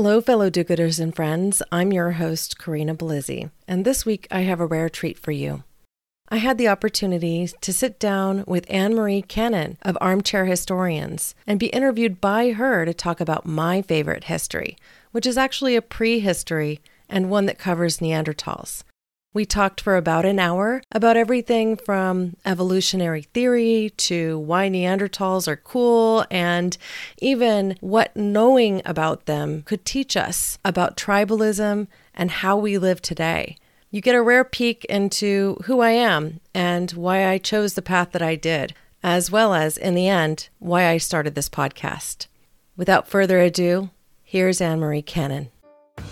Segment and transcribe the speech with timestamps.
[0.00, 1.60] Hello, fellow do gooders and friends.
[1.72, 5.64] I'm your host, Corinna Bellizzi, and this week I have a rare treat for you.
[6.28, 11.58] I had the opportunity to sit down with Anne Marie Cannon of Armchair Historians and
[11.58, 14.76] be interviewed by her to talk about my favorite history,
[15.10, 16.78] which is actually a prehistory
[17.08, 18.84] and one that covers Neanderthals.
[19.34, 25.56] We talked for about an hour about everything from evolutionary theory to why Neanderthals are
[25.56, 26.76] cool and
[27.18, 33.56] even what knowing about them could teach us about tribalism and how we live today.
[33.90, 38.12] You get a rare peek into who I am and why I chose the path
[38.12, 42.26] that I did, as well as, in the end, why I started this podcast.
[42.76, 43.90] Without further ado,
[44.22, 45.50] here's Anne Marie Cannon.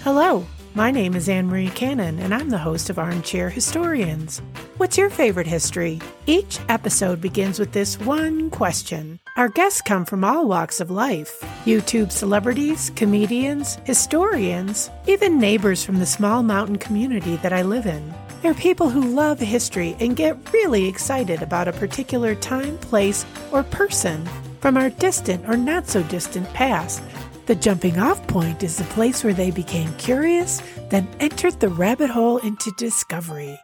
[0.02, 0.46] Hello.
[0.76, 4.42] My name is Anne Marie Cannon, and I'm the host of Armchair Historians.
[4.76, 6.02] What's your favorite history?
[6.26, 9.18] Each episode begins with this one question.
[9.38, 15.98] Our guests come from all walks of life YouTube celebrities, comedians, historians, even neighbors from
[15.98, 18.12] the small mountain community that I live in.
[18.42, 23.62] They're people who love history and get really excited about a particular time, place, or
[23.62, 24.28] person
[24.60, 27.02] from our distant or not so distant past.
[27.46, 32.10] The jumping off point is the place where they became curious, then entered the rabbit
[32.10, 33.56] hole into discovery.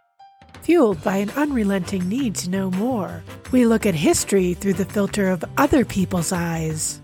[0.63, 5.29] Fueled by an unrelenting need to know more, we look at history through the filter
[5.31, 7.03] of other people's eyes.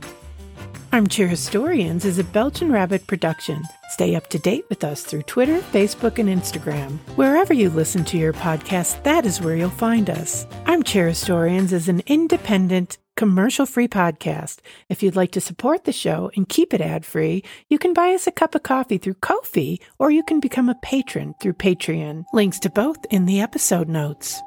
[0.92, 3.62] Armchair Historians is a Belgian Rabbit production.
[3.90, 6.98] Stay up to date with us through Twitter, Facebook, and Instagram.
[7.16, 10.46] Wherever you listen to your podcast, that is where you'll find us.
[10.66, 14.60] Armchair Historians is an independent, commercial free podcast.
[14.88, 18.14] If you'd like to support the show and keep it ad free, you can buy
[18.14, 22.26] us a cup of coffee through Ko-fi or you can become a patron through Patreon.
[22.32, 24.40] Links to both in the episode notes.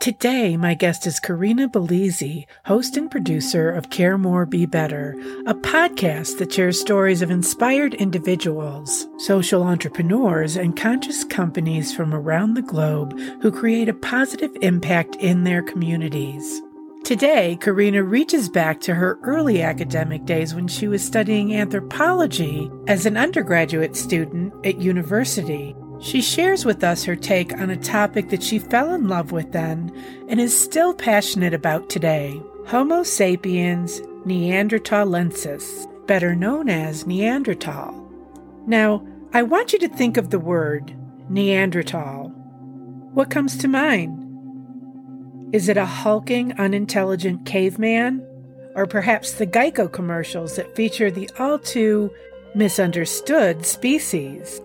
[0.00, 5.14] Today, my guest is Corinna Bellizzi, host and producer of Care More Be Better,
[5.46, 12.54] a podcast that shares stories of inspired individuals, social entrepreneurs, and conscious companies from around
[12.54, 16.62] the globe who create a positive impact in their communities.
[17.08, 23.06] Today, Corinna reaches back to her early academic days when she was studying anthropology as
[23.06, 25.74] an undergraduate student at university.
[26.02, 29.52] She shares with us her take on a topic that she fell in love with
[29.52, 29.90] then
[30.28, 38.06] and is still passionate about today Homo sapiens neanderthalensis, better known as Neanderthal.
[38.66, 39.02] Now,
[39.32, 40.94] I want you to think of the word
[41.30, 42.28] Neanderthal.
[43.14, 44.27] What comes to mind?
[45.50, 48.26] Is it a hulking, unintelligent caveman?
[48.74, 52.12] Or perhaps the Geico commercials that feature the all too
[52.54, 54.60] misunderstood species?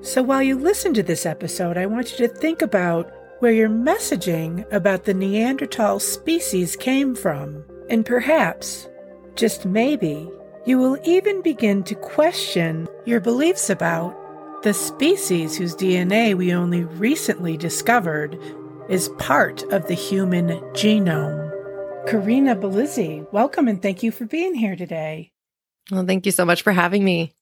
[0.00, 3.68] So while you listen to this episode, I want you to think about where your
[3.68, 7.62] messaging about the Neanderthal species came from.
[7.90, 8.88] And perhaps,
[9.36, 10.30] just maybe,
[10.64, 14.16] you will even begin to question your beliefs about
[14.62, 18.38] the species whose DNA we only recently discovered
[18.88, 21.50] is part of the human genome.
[22.06, 25.32] Corinna Bellizzi, welcome and thank you for being here today.
[25.90, 27.34] Well, thank you so much for having me.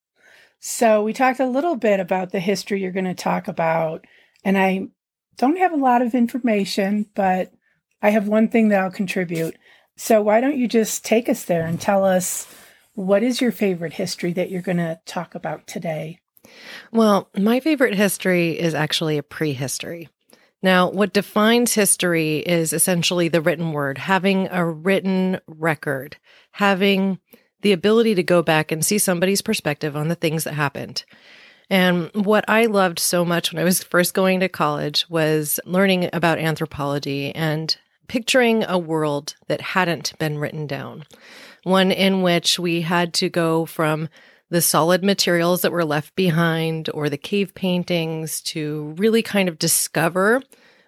[0.61, 4.05] So, we talked a little bit about the history you're going to talk about,
[4.45, 4.89] and I
[5.37, 7.53] don't have a lot of information, but
[8.01, 9.57] I have one thing that I'll contribute.
[9.97, 12.47] So, why don't you just take us there and tell us
[12.95, 16.21] what is your favorite history that you're going to talk about today?
[16.93, 20.09] Well, my favorite history is actually a prehistory.
[20.63, 26.17] Now, what defines history is essentially the written word, having a written record,
[26.53, 27.19] having
[27.63, 31.05] the ability to go back and see somebody's perspective on the things that happened.
[31.69, 36.11] And what I loved so much when I was first going to college was learning
[36.13, 41.05] about anthropology and picturing a world that hadn't been written down,
[41.65, 44.09] one in which we had to go from
[44.53, 49.59] the solid materials that were left behind or the cave paintings to really kind of
[49.59, 50.43] discover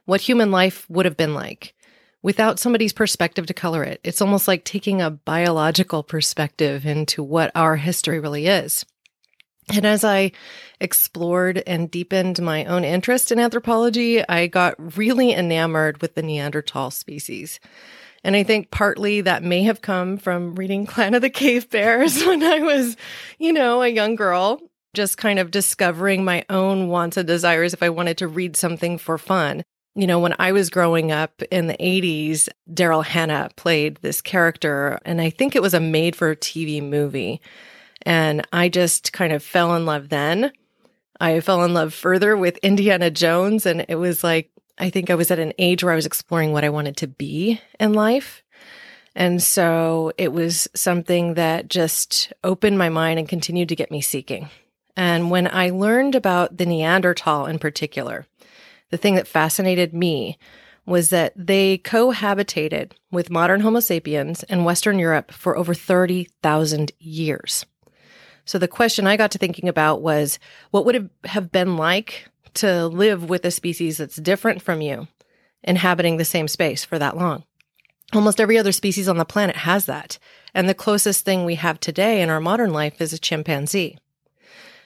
[0.04, 1.74] what human life would have been like
[2.22, 4.00] without somebody's perspective to color it.
[4.04, 8.84] It's almost like taking a biological perspective into what our history really is.
[9.72, 10.32] And as I
[10.78, 16.90] explored and deepened my own interest in anthropology, I got really enamored with the Neanderthal
[16.90, 17.60] species.
[18.24, 22.24] And I think partly that may have come from reading Clan of the Cave Bears
[22.24, 22.96] when I was,
[23.38, 24.60] you know, a young girl,
[24.94, 28.96] just kind of discovering my own wants and desires if I wanted to read something
[28.96, 29.62] for fun.
[29.94, 34.98] You know, when I was growing up in the 80s, Daryl Hannah played this character,
[35.04, 37.40] and I think it was a made for TV movie.
[38.02, 40.50] And I just kind of fell in love then.
[41.20, 45.14] I fell in love further with Indiana Jones, and it was like I think I
[45.14, 48.42] was at an age where I was exploring what I wanted to be in life.
[49.14, 54.00] And so it was something that just opened my mind and continued to get me
[54.00, 54.50] seeking.
[54.96, 58.26] And when I learned about the Neanderthal in particular,
[58.90, 60.38] the thing that fascinated me
[60.86, 67.64] was that they cohabitated with modern Homo sapiens in Western Europe for over 30,000 years.
[68.44, 70.38] So the question I got to thinking about was
[70.70, 75.08] what would it have been like to live with a species that's different from you,
[75.62, 77.44] inhabiting the same space for that long?
[78.12, 80.18] Almost every other species on the planet has that.
[80.54, 83.98] And the closest thing we have today in our modern life is a chimpanzee.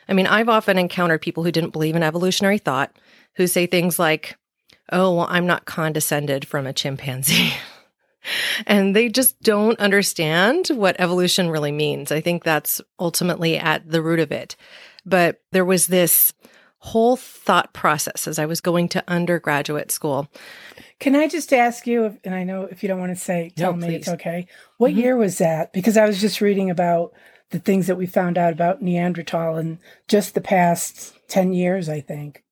[0.08, 2.96] I mean, I've often encountered people who didn't believe in evolutionary thought
[3.36, 4.36] who say things like,
[4.90, 7.52] oh, well, I'm not condescended from a chimpanzee.
[8.66, 12.10] and they just don't understand what evolution really means.
[12.10, 14.56] I think that's ultimately at the root of it.
[15.04, 16.32] But there was this
[16.78, 20.28] whole thought process as I was going to undergraduate school.
[21.00, 23.52] Can I just ask you, if, and I know if you don't want to say,
[23.56, 24.46] tell no, me it's okay.
[24.78, 25.00] What mm-hmm.
[25.00, 25.72] year was that?
[25.72, 27.12] Because I was just reading about
[27.50, 32.00] the things that we found out about Neanderthal in just the past 10 years, I
[32.00, 32.44] think.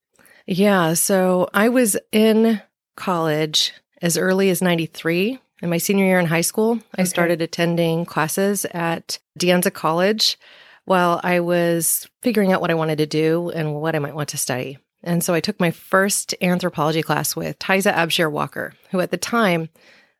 [0.47, 0.95] Yeah.
[0.95, 2.63] So I was in
[2.97, 5.41] college as early as 93.
[5.63, 6.85] In my senior year in high school, okay.
[6.99, 10.39] I started attending classes at De Anza College
[10.87, 14.31] while I was figuring out what I wanted to do and what I might want
[14.31, 14.79] to study.
[15.03, 19.17] And so I took my first anthropology class with Taisa Abshir Walker, who at the
[19.17, 19.69] time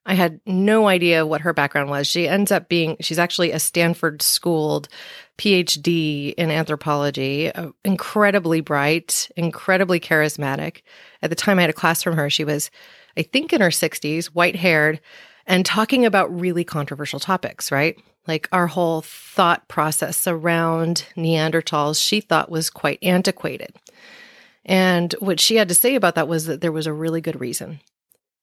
[0.05, 2.07] I had no idea what her background was.
[2.07, 4.89] She ends up being, she's actually a Stanford schooled
[5.39, 10.83] PhD in anthropology, uh, incredibly bright, incredibly charismatic.
[11.23, 12.71] At the time I had a class from her, she was,
[13.17, 15.01] I think, in her 60s, white haired,
[15.47, 17.99] and talking about really controversial topics, right?
[18.27, 23.75] Like our whole thought process around Neanderthals, she thought was quite antiquated.
[24.65, 27.41] And what she had to say about that was that there was a really good
[27.41, 27.81] reason.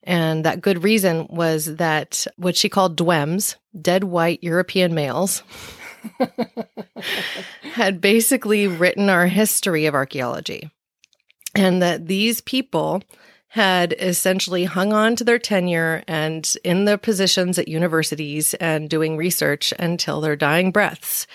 [0.04, 5.44] And that good reason was that what she called DWEMs, dead white European males,
[7.74, 10.70] had basically written our history of archaeology.
[11.56, 13.04] And that these people
[13.54, 19.16] had essentially hung on to their tenure and in the positions at universities and doing
[19.16, 21.28] research until their dying breaths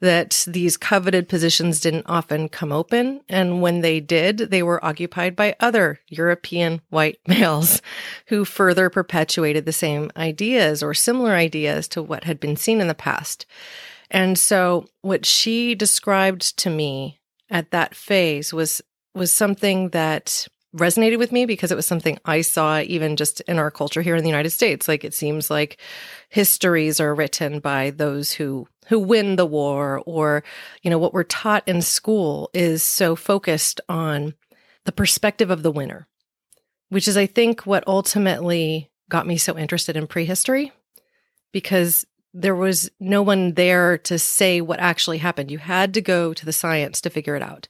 [0.00, 3.20] that these coveted positions didn't often come open.
[3.28, 7.80] And when they did, they were occupied by other European white males
[8.26, 12.88] who further perpetuated the same ideas or similar ideas to what had been seen in
[12.88, 13.46] the past.
[14.10, 18.82] And so what she described to me at that phase was
[19.14, 23.58] was something that resonated with me because it was something I saw even just in
[23.58, 24.88] our culture here in the United States.
[24.88, 25.78] Like it seems like
[26.28, 30.42] histories are written by those who who win the war or
[30.82, 34.34] you know what we're taught in school is so focused on
[34.84, 36.08] the perspective of the winner,
[36.88, 40.72] which is I think what ultimately got me so interested in prehistory
[41.52, 45.50] because there was no one there to say what actually happened.
[45.50, 47.68] You had to go to the science to figure it out.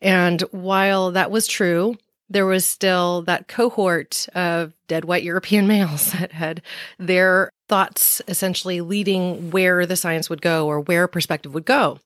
[0.00, 1.96] And while that was true,
[2.34, 6.60] there was still that cohort of dead white European males that had
[6.98, 11.98] their thoughts essentially leading where the science would go or where perspective would go.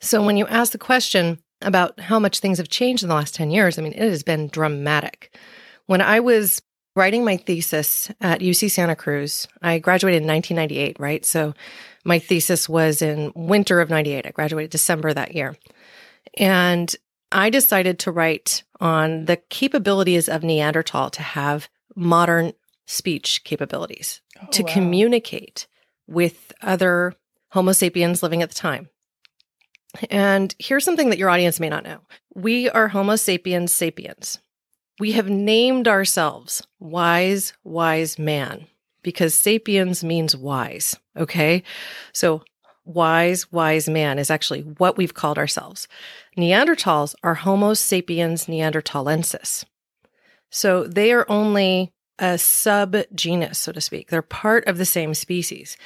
[0.00, 3.34] So when you ask the question about how much things have changed in the last
[3.34, 5.36] 10 years, I mean, it has been dramatic.
[5.86, 6.60] When I was
[6.96, 11.24] writing my thesis at UC Santa Cruz, I graduated in 1998, right?
[11.24, 11.54] So
[12.04, 14.26] my thesis was in winter of 98.
[14.26, 15.54] I graduated December that year.
[16.36, 16.94] And
[17.32, 22.52] I decided to write on the capabilities of Neanderthal to have modern
[22.86, 24.72] speech capabilities oh, to wow.
[24.72, 25.66] communicate
[26.06, 27.14] with other
[27.50, 28.88] Homo sapiens living at the time.
[30.10, 32.00] And here's something that your audience may not know
[32.34, 34.38] we are Homo sapiens sapiens.
[34.98, 38.66] We have named ourselves wise, wise man
[39.02, 40.98] because sapiens means wise.
[41.16, 41.62] Okay.
[42.12, 42.42] So
[42.86, 45.88] wise, wise man is actually what we've called ourselves.
[46.38, 49.64] Neanderthals are Homo sapiens neanderthalensis.
[50.50, 54.08] So they are only a subgenus, so to speak.
[54.08, 55.76] They're part of the same species.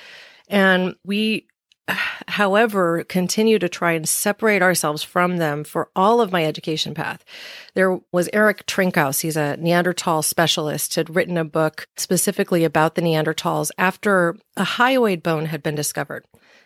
[0.49, 1.47] And we,
[2.29, 7.25] however, continue to try and separate ourselves from them for all of my education path.
[7.75, 9.23] There was Erik Trinkaus.
[9.23, 15.23] He's a Neanderthal specialist, had written a book specifically about the Neanderthals after a hyoid
[15.23, 16.25] bone had been discovered.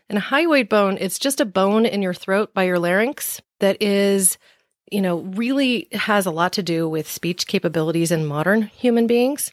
[0.08, 3.80] And a hyoid bone, it's just a bone in your throat by your larynx that
[3.82, 4.36] is,
[4.90, 9.52] you know, really has a lot to do with speech capabilities in modern human beings.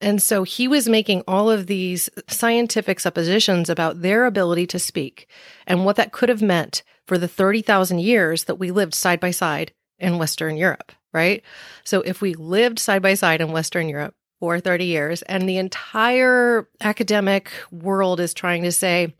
[0.00, 5.28] And so he was making all of these scientific suppositions about their ability to speak
[5.66, 9.32] and what that could have meant for the 30,000 years that we lived side by
[9.32, 11.42] side in Western Europe, right?
[11.82, 15.22] So if we lived side by side in Western Europe for 30 years.
[15.22, 19.14] And the entire academic world is trying to say,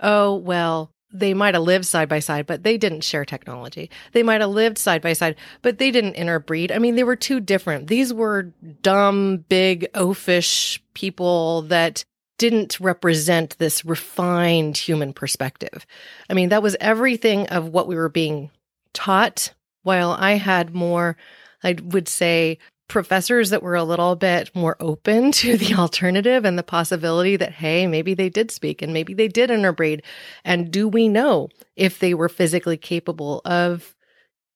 [0.00, 3.90] oh, well, they might have lived side by side, but they didn't share technology.
[4.12, 6.70] They might have lived side by side, but they didn't interbreed.
[6.70, 7.88] I mean, they were too different.
[7.88, 8.52] These were
[8.82, 12.04] dumb, big, oafish people that
[12.38, 15.84] didn't represent this refined human perspective.
[16.30, 18.50] I mean, that was everything of what we were being
[18.92, 19.52] taught,
[19.82, 21.16] while I had more,
[21.62, 22.58] I would say,
[22.90, 27.52] professors that were a little bit more open to the alternative and the possibility that,
[27.52, 30.02] hey, maybe they did speak and maybe they did interbreed.
[30.44, 33.94] And do we know if they were physically capable of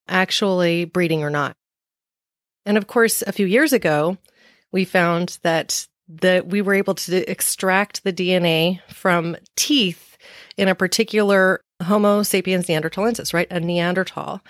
[0.08, 1.56] actually breeding or not?
[2.66, 4.18] And of course, a few years ago,
[4.72, 10.18] we found that that we were able to extract the DNA from teeth
[10.58, 13.50] in a particular Homo sapiens neanderthalensis, right?
[13.50, 14.42] A Neanderthal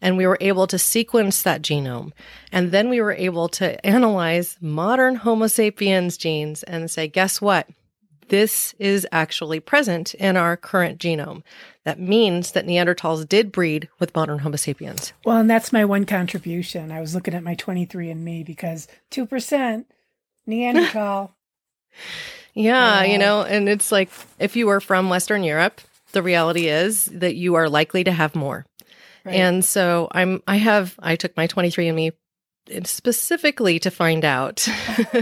[0.00, 2.12] and we were able to sequence that genome.
[2.52, 7.68] And then we were able to analyze modern Homo sapiens genes and say, guess what?
[8.28, 11.42] This is actually present in our current genome.
[11.84, 15.14] That means that Neanderthals did breed with modern Homo sapiens.
[15.24, 16.92] Well, and that's my one contribution.
[16.92, 19.84] I was looking at my 23andMe because 2%
[20.46, 21.34] Neanderthal.
[22.54, 25.80] yeah, uh, you know, and it's like if you are from Western Europe,
[26.12, 28.66] the reality is that you are likely to have more.
[29.24, 29.36] Right.
[29.36, 32.12] And so I'm I have I took my 23andMe
[32.84, 34.68] specifically to find out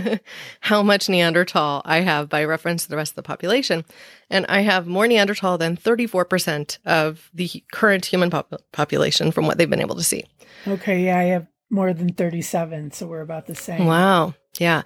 [0.61, 3.85] how much Neanderthal I have by reference to the rest of the population.
[4.31, 9.59] And I have more Neanderthal than 34% of the current human pop- population from what
[9.59, 10.25] they've been able to see.
[10.67, 13.87] Okay, yeah, I have more than 37, so we're about the same.
[13.87, 14.35] Wow.
[14.59, 14.83] Yeah.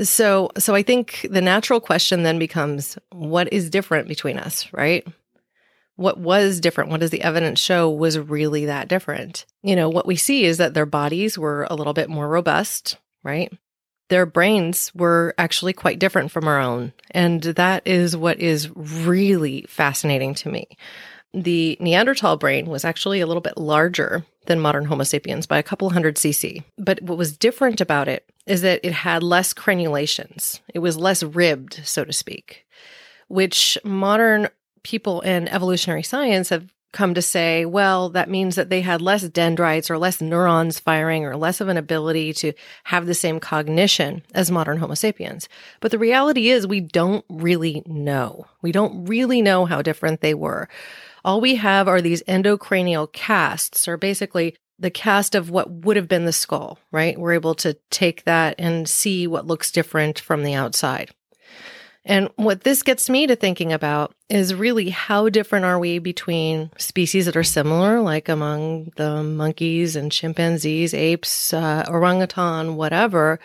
[0.00, 5.06] So so I think the natural question then becomes what is different between us, right?
[6.00, 9.44] What was different, what does the evidence show was really that different?
[9.62, 12.96] You know, what we see is that their bodies were a little bit more robust,
[13.22, 13.52] right?
[14.08, 16.94] Their brains were actually quite different from our own.
[17.10, 20.68] And that is what is really fascinating to me.
[21.34, 25.62] The Neanderthal brain was actually a little bit larger than modern Homo sapiens by a
[25.62, 26.64] couple hundred cc.
[26.78, 30.62] But what was different about it is that it had less crenulations.
[30.72, 32.64] It was less ribbed, so to speak,
[33.28, 34.48] which modern
[34.82, 39.28] people in evolutionary science have come to say, well, that means that they had less
[39.28, 42.52] dendrites or less neurons firing or less of an ability to
[42.84, 45.48] have the same cognition as modern Homo sapiens.
[45.80, 48.46] But the reality is we don't really know.
[48.60, 50.68] We don't really know how different they were.
[51.24, 56.08] All we have are these endocranial casts, or basically the cast of what would have
[56.08, 57.18] been the skull, right?
[57.18, 61.10] We're able to take that and see what looks different from the outside.
[62.04, 66.70] And what this gets me to thinking about is really how different are we between
[66.78, 73.38] species that are similar, like among the monkeys and chimpanzees, apes, uh, orangutan, whatever,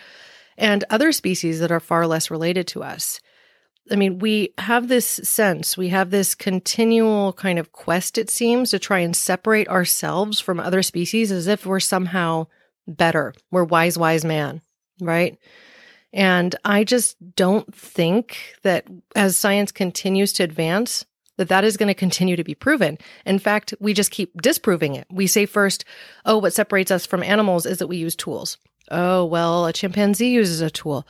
[0.58, 3.20] and other species that are far less related to us.
[3.92, 8.72] I mean, we have this sense, we have this continual kind of quest, it seems,
[8.72, 12.48] to try and separate ourselves from other species as if we're somehow
[12.88, 13.34] better.
[13.52, 14.62] We're wise, wise man,
[15.00, 15.38] right?
[16.16, 21.06] And I just don't think that as science continues to advance,
[21.36, 22.98] that that is going to continue to be proven.
[23.26, 25.06] In fact, we just keep disproving it.
[25.12, 25.84] We say first,
[26.26, 28.58] oh, what separates us from animals is that we use tools.
[28.90, 31.06] Oh, well, a chimpanzee uses a tool.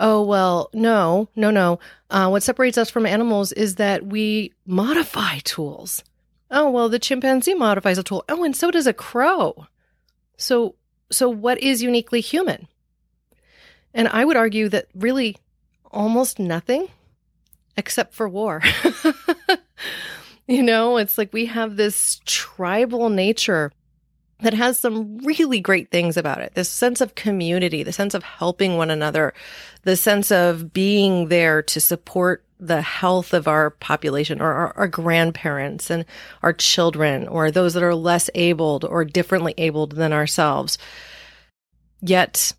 [0.00, 1.78] Oh, well, no, no, no.
[2.10, 6.02] Uh, what separates us from animals is that we modify tools.
[6.50, 8.24] Oh, well, the chimpanzee modifies a tool.
[8.28, 9.66] Oh, and so does a crow.
[10.36, 10.74] So,
[11.12, 12.66] so what is uniquely human?
[13.94, 15.36] And I would argue that really
[15.90, 16.88] almost nothing
[17.76, 18.62] except for war.
[20.46, 23.72] you know, it's like we have this tribal nature
[24.40, 26.54] that has some really great things about it.
[26.54, 29.34] This sense of community, the sense of helping one another,
[29.82, 34.88] the sense of being there to support the health of our population or our, our,
[34.88, 36.04] grandparents and
[36.42, 40.76] our children or those that are less abled or differently abled than ourselves.
[42.00, 42.52] Yet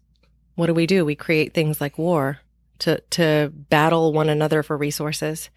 [0.60, 1.06] what do we do?
[1.06, 2.40] We create things like war
[2.80, 5.50] to to battle one another for resources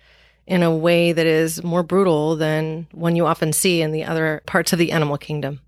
[0.47, 4.43] in a way that is more brutal than one you often see in the other
[4.47, 5.61] parts of the animal kingdom.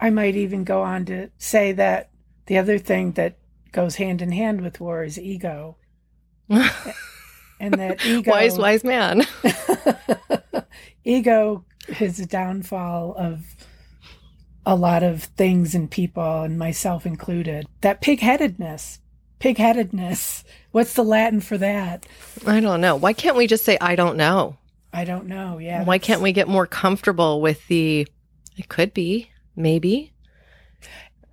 [0.00, 2.10] I might even go on to say that
[2.46, 3.36] the other thing that
[3.72, 5.76] goes hand in hand with war is ego.
[6.48, 9.22] and that ego wise wise man.
[11.04, 11.64] ego
[12.00, 13.44] is a downfall of
[14.68, 17.66] a lot of things and people, and myself included.
[17.80, 18.98] That pigheadedness.
[19.40, 20.44] Pigheadedness.
[20.72, 22.04] What's the Latin for that?
[22.46, 22.94] I don't know.
[22.94, 24.58] Why can't we just say, I don't know?
[24.92, 25.56] I don't know.
[25.56, 25.84] Yeah.
[25.84, 28.06] Why can't we get more comfortable with the,
[28.58, 30.12] it could be, maybe?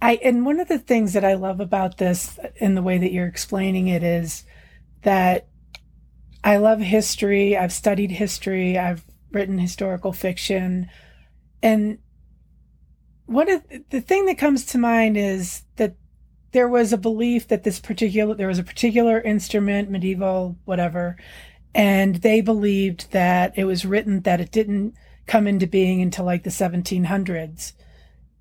[0.01, 3.11] I and one of the things that I love about this in the way that
[3.11, 4.45] you're explaining it is
[5.01, 5.47] that
[6.41, 7.57] I love history.
[7.57, 8.77] I've studied history.
[8.77, 10.89] I've written historical fiction.
[11.61, 11.97] And
[13.25, 15.95] one of the thing that comes to mind is that
[16.51, 21.17] there was a belief that this particular there was a particular instrument, medieval, whatever,
[21.73, 24.95] and they believed that it was written that it didn't
[25.27, 27.73] come into being until like the 1700s.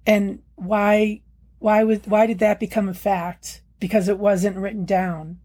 [0.06, 1.22] And why
[1.58, 3.62] why was why did that become a fact?
[3.80, 5.40] Because it wasn't written down.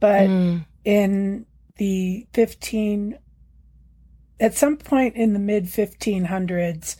[0.00, 0.64] But mm.
[0.84, 3.18] in the 15
[4.40, 6.96] at some point in the mid 1500s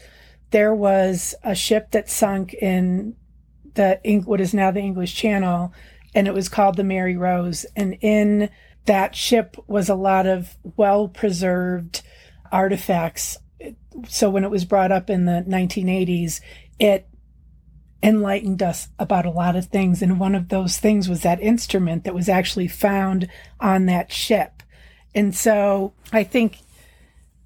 [0.50, 3.16] there was a ship that sunk in
[3.74, 5.72] the what is now the English Channel
[6.14, 7.66] and it was called the Mary Rose.
[7.76, 8.50] And in
[8.86, 12.02] that ship was a lot of well preserved
[12.50, 13.36] artifacts.
[14.08, 16.40] So when it was brought up in the 1980s
[16.78, 17.08] it
[18.02, 20.02] enlightened us about a lot of things.
[20.02, 23.28] And one of those things was that instrument that was actually found
[23.60, 24.62] on that ship.
[25.14, 26.58] And so I think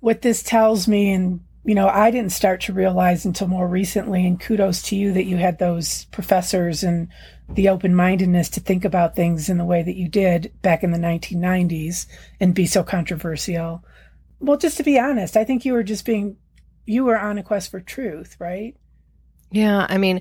[0.00, 4.26] what this tells me, and you know, I didn't start to realize until more recently,
[4.26, 7.08] and kudos to you that you had those professors and
[7.48, 10.90] the open mindedness to think about things in the way that you did back in
[10.90, 12.06] the 1990s
[12.40, 13.84] and be so controversial.
[14.40, 16.36] Well, just to be honest, I think you were just being,
[16.84, 18.74] you were on a quest for truth, right?
[19.52, 19.86] Yeah.
[19.88, 20.20] I mean,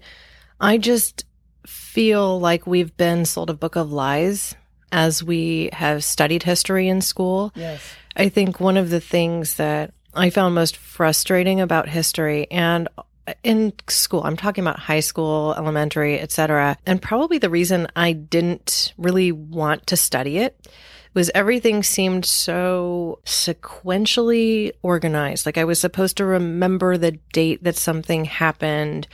[0.60, 1.26] I just
[1.66, 4.54] feel like we've been sold a book of lies
[4.92, 7.52] as we have studied history in school.
[7.56, 7.82] Yes.
[8.16, 13.04] I think one of the things that I found most frustrating about history and uh,
[13.44, 16.78] in school, I'm talking about high school, elementary, etc.
[16.86, 20.68] And probably the reason I didn't really want to study it
[21.14, 25.46] was everything seemed so sequentially organized.
[25.46, 29.08] Like I was supposed to remember the date that something happened,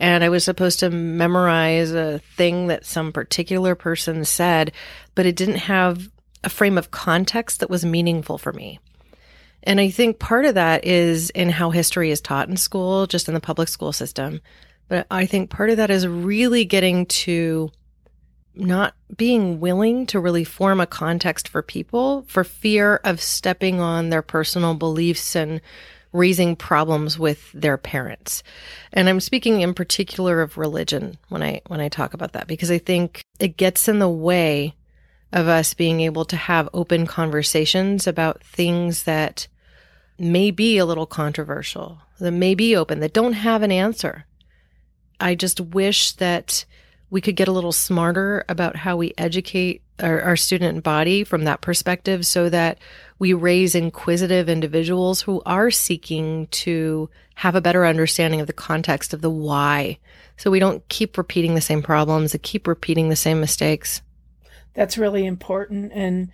[0.00, 4.72] and I was supposed to memorize a thing that some particular person said,
[5.14, 6.10] but it didn't have
[6.42, 8.80] a frame of context that was meaningful for me.
[9.64, 13.28] And I think part of that is in how history is taught in school, just
[13.28, 14.40] in the public school system.
[14.88, 17.70] But I think part of that is really getting to
[18.54, 24.10] not being willing to really form a context for people for fear of stepping on
[24.10, 25.60] their personal beliefs and
[26.12, 28.44] raising problems with their parents.
[28.92, 32.70] And I'm speaking in particular of religion when I when I talk about that because
[32.70, 34.74] I think it gets in the way
[35.32, 39.48] of us being able to have open conversations about things that
[40.18, 44.24] may be a little controversial, that may be open, that don't have an answer.
[45.20, 46.64] I just wish that
[47.10, 51.44] we could get a little smarter about how we educate our, our, student body from
[51.44, 52.78] that perspective so that
[53.20, 59.14] we raise inquisitive individuals who are seeking to have a better understanding of the context
[59.14, 59.98] of the why.
[60.36, 64.02] So we don't keep repeating the same problems and keep repeating the same mistakes.
[64.74, 65.92] That's really important.
[65.94, 66.32] And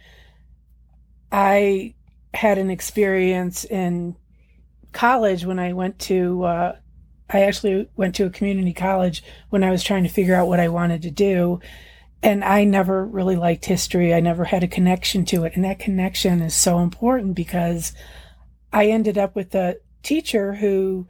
[1.31, 1.95] I
[2.35, 4.17] had an experience in
[4.93, 6.77] college when I went to uh,
[7.33, 10.61] I actually went to a community college when I was trying to figure out what
[10.61, 11.61] I wanted to do.
[12.23, 14.13] And I never really liked history.
[14.13, 15.53] I never had a connection to it.
[15.55, 17.93] And that connection is so important because
[18.73, 21.07] I ended up with a teacher who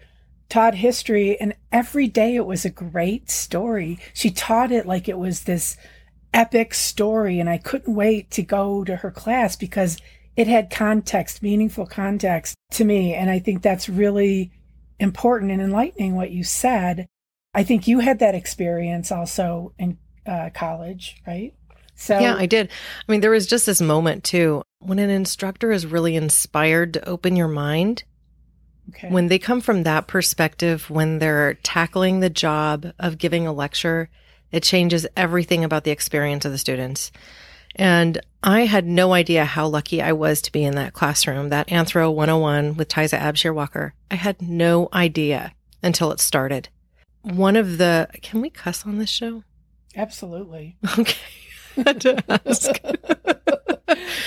[0.49, 3.99] taught history and every day it was a great story.
[4.13, 5.77] She taught it like it was this
[6.35, 7.41] epic story.
[7.41, 9.97] And I couldn't wait to go to her class because
[10.41, 13.13] it had context, meaningful context to me.
[13.13, 14.51] And I think that's really
[14.99, 17.07] important and enlightening what you said.
[17.53, 21.53] I think you had that experience also in uh, college, right?
[21.95, 22.71] So yeah, I did.
[23.07, 27.07] I mean, there was just this moment too when an instructor is really inspired to
[27.07, 28.05] open your mind.
[28.89, 29.11] Okay.
[29.11, 34.09] When they come from that perspective, when they're tackling the job of giving a lecture,
[34.51, 37.13] it changes everything about the experience of the students.
[37.77, 41.69] And I had no idea how lucky I was to be in that classroom, that
[41.69, 43.95] Anthro 101 with Tyza Abshir Walker.
[44.11, 45.53] I had no idea
[45.83, 46.69] until it started.
[47.23, 49.45] One of the, can we cuss on this show?
[49.97, 50.77] Absolutely.
[50.99, 51.15] Okay.
[51.85, 52.73] had to ask.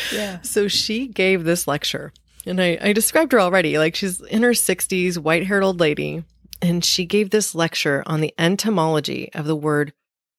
[0.14, 0.42] yeah.
[0.42, 2.14] So she gave this lecture,
[2.46, 3.78] and I, I described her already.
[3.78, 6.24] Like she's in her 60s, white haired old lady,
[6.62, 9.92] and she gave this lecture on the etymology of the word,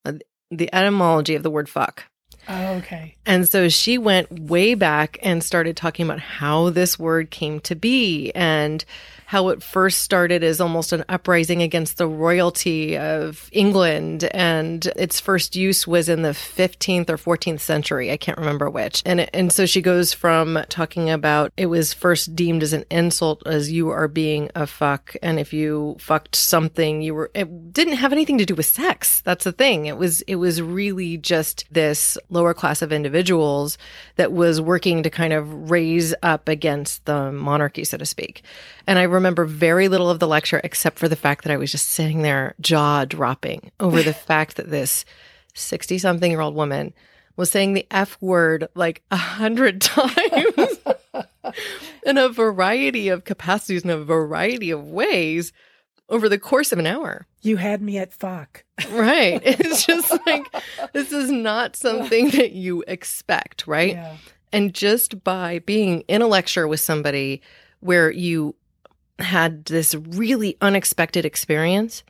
[0.06, 0.14] uh,
[0.50, 2.04] the etymology of the word fuck.
[2.48, 3.16] Oh, okay.
[3.24, 7.74] And so she went way back and started talking about how this word came to
[7.74, 8.84] be and
[9.26, 14.24] how it first started as almost an uprising against the royalty of England.
[14.32, 18.10] And its first use was in the 15th or 14th century.
[18.10, 19.02] I can't remember which.
[19.06, 23.46] And, and so she goes from talking about it was first deemed as an insult
[23.46, 25.16] as you are being a fuck.
[25.22, 29.20] And if you fucked something, you were, it didn't have anything to do with sex.
[29.22, 29.86] That's the thing.
[29.86, 33.78] It was, it was really just this lower class of individuals
[34.16, 38.42] that was working to kind of raise up against the monarchy, so to speak.
[38.86, 41.70] And I remember very little of the lecture except for the fact that I was
[41.70, 45.04] just sitting there jaw dropping over the fact that this
[45.54, 46.92] 60 something year old woman
[47.36, 50.78] was saying the F word like a hundred times
[52.06, 55.52] in a variety of capacities in a variety of ways
[56.08, 57.26] over the course of an hour.
[57.40, 58.64] You had me at fuck.
[58.90, 59.40] Right.
[59.44, 60.44] It's just like,
[60.92, 63.94] this is not something that you expect, right?
[63.94, 64.16] Yeah.
[64.52, 67.42] And just by being in a lecture with somebody
[67.80, 68.54] where you
[69.18, 72.02] had this really unexpected experience,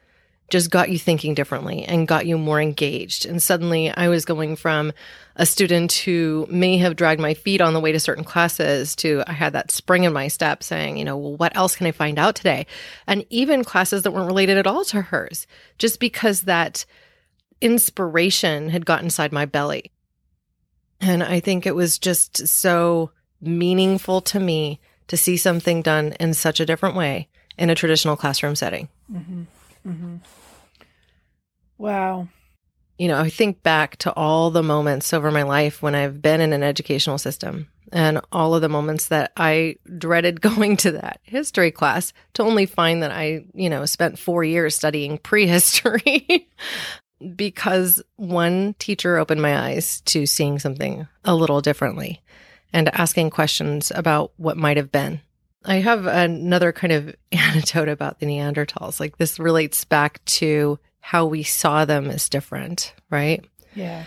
[0.51, 3.25] just got you thinking differently and got you more engaged.
[3.27, 4.93] And suddenly I was going from
[5.37, 9.23] a student who may have dragged my feet on the way to certain classes to
[9.27, 11.93] I had that spring in my step saying, you know, well, what else can I
[11.93, 12.67] find out today?
[13.07, 15.47] And even classes that weren't related at all to hers,
[15.79, 16.85] just because that
[17.61, 19.93] inspiration had got inside my belly.
[21.01, 26.35] And I think it was just so meaningful to me to see something done in
[26.35, 28.89] such a different way in a traditional classroom setting.
[29.13, 29.43] Mm-hmm.
[29.87, 30.17] Mm-hmm.
[31.79, 32.29] Wow.
[32.99, 36.41] You know, I think back to all the moments over my life when I've been
[36.41, 41.21] in an educational system and all of the moments that I dreaded going to that
[41.23, 46.49] history class to only find that I, you know, spent four years studying prehistory
[47.37, 52.21] because one teacher opened my eyes to seeing something a little differently
[52.75, 55.21] and asking questions about what might have been.
[55.65, 59.01] I have another kind of anecdote about the Neanderthals.
[59.01, 63.43] Like this relates back to how we saw them as different, right?
[63.75, 64.05] Yeah.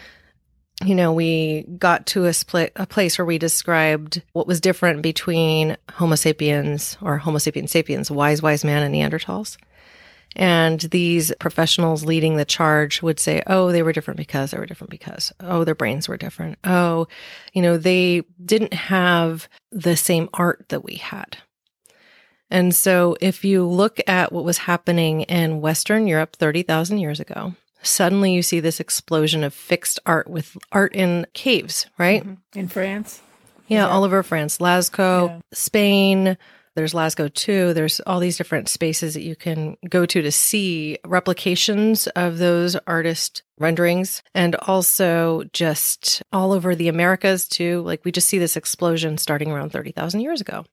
[0.84, 5.02] You know, we got to a split a place where we described what was different
[5.02, 9.58] between Homo sapiens or Homo sapiens sapiens, wise wise man and Neanderthals.
[10.38, 14.68] And these professionals leading the charge would say, oh, they were different because they were
[14.68, 16.60] different because, oh, their brains were different.
[16.64, 17.08] Oh,
[17.54, 21.38] you know, they didn't have the same art that we had.
[22.52, 27.56] And so if you look at what was happening in Western Europe 30,000 years ago,
[27.82, 32.24] suddenly you see this explosion of fixed art with art in caves, right?
[32.24, 32.60] Mm-hmm.
[32.60, 33.22] In France?
[33.68, 35.40] Yeah, all over France, Lascaux, yeah.
[35.52, 36.38] Spain,
[36.78, 37.74] there's Lascaux too.
[37.74, 42.76] There's all these different spaces that you can go to to see replications of those
[42.86, 47.82] artist renderings and also just all over the Americas too.
[47.82, 50.66] Like we just see this explosion starting around 30,000 years ago.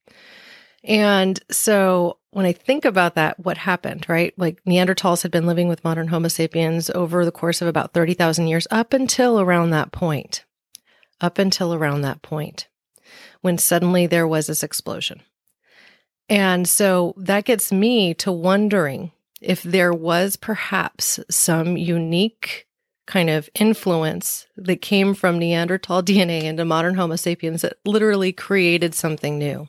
[0.85, 4.35] And so when I think about that, what happened, right?
[4.37, 8.47] Like Neanderthals had been living with modern Homo sapiens over the course of about 30,000
[8.47, 10.45] years up until around that point.
[11.21, 12.69] Up until around that point
[13.41, 15.21] when suddenly there was this explosion.
[16.29, 22.67] And so that gets me to wondering if there was perhaps some unique
[23.07, 28.95] kind of influence that came from Neanderthal DNA into modern Homo sapiens that literally created
[28.95, 29.69] something new.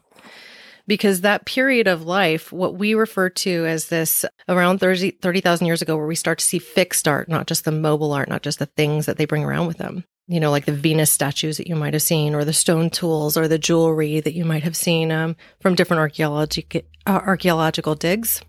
[0.88, 5.82] Because that period of life, what we refer to as this around 30,000 30, years
[5.82, 8.60] ago, where we start to see fixed art, not just the mobile art, not just
[8.60, 11.68] the things that they bring around with them, you know, like the Venus statues that
[11.68, 14.76] you might have seen, or the stone tools, or the jewelry that you might have
[14.76, 18.42] seen um, from different archaeological uh, archaeological digs.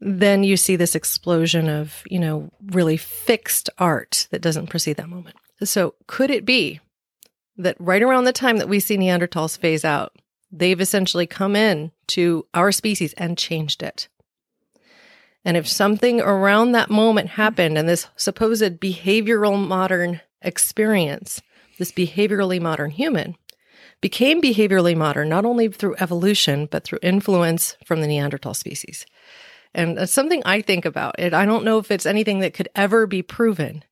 [0.00, 5.08] Then you see this explosion of, you know, really fixed art that doesn't precede that
[5.08, 5.36] moment.
[5.62, 6.80] So, could it be
[7.56, 10.12] that right around the time that we see Neanderthals phase out,
[10.50, 14.08] they've essentially come in to our species and changed it?
[15.44, 21.42] And if something around that moment happened and this supposed behavioral modern experience,
[21.78, 23.36] this behaviorally modern human,
[24.00, 29.06] became behaviorally modern not only through evolution, but through influence from the Neanderthal species.
[29.74, 31.18] And that's something I think about.
[31.18, 33.82] It I don't know if it's anything that could ever be proven,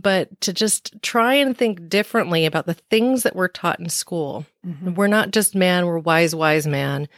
[0.00, 4.46] but to just try and think differently about the things that we're taught in school.
[4.66, 4.94] Mm-hmm.
[4.94, 7.08] We're not just man, we're wise, wise man.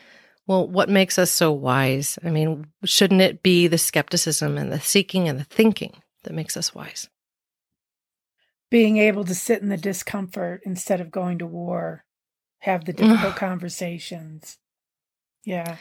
[0.46, 2.18] Well, what makes us so wise?
[2.24, 6.56] I mean, shouldn't it be the skepticism and the seeking and the thinking that makes
[6.56, 7.08] us wise?
[8.72, 12.06] Being able to sit in the discomfort instead of going to war,
[12.60, 14.56] have the difficult conversations.
[15.44, 15.76] Yeah.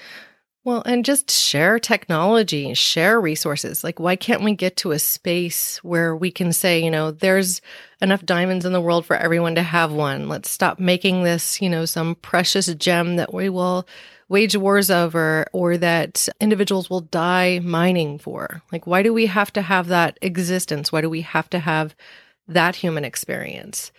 [0.66, 3.82] Well, and just share technology, share resources.
[3.82, 7.62] Like, why can't we get to a space where we can say, you know, there's
[8.02, 10.28] enough diamonds in the world for everyone to have one?
[10.28, 13.88] Let's stop making this, you know, some precious gem that we will
[14.28, 18.62] wage wars over or that individuals will die mining for?
[18.70, 20.92] Like, why do we have to have that existence?
[20.92, 21.96] Why do we have to have
[22.54, 23.92] that human experience?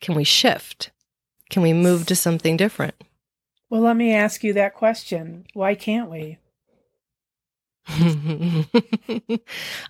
[0.00, 0.90] Can we shift?
[1.50, 2.94] Can we move to something different?
[3.70, 5.46] Well, let me ask you that question.
[5.54, 6.38] Why can't we?
[7.88, 8.64] I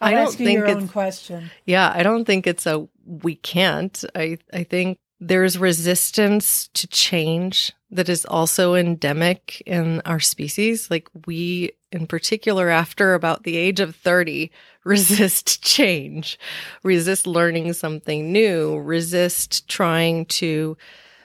[0.00, 1.50] don't think your it's own question.
[1.66, 4.02] Yeah, I don't think it's a we can't.
[4.14, 10.90] I I think there's resistance to change that is also endemic in our species.
[10.90, 14.50] Like we in particular after about the age of 30
[14.84, 16.38] resist change,
[16.82, 20.76] resist learning something new, resist trying to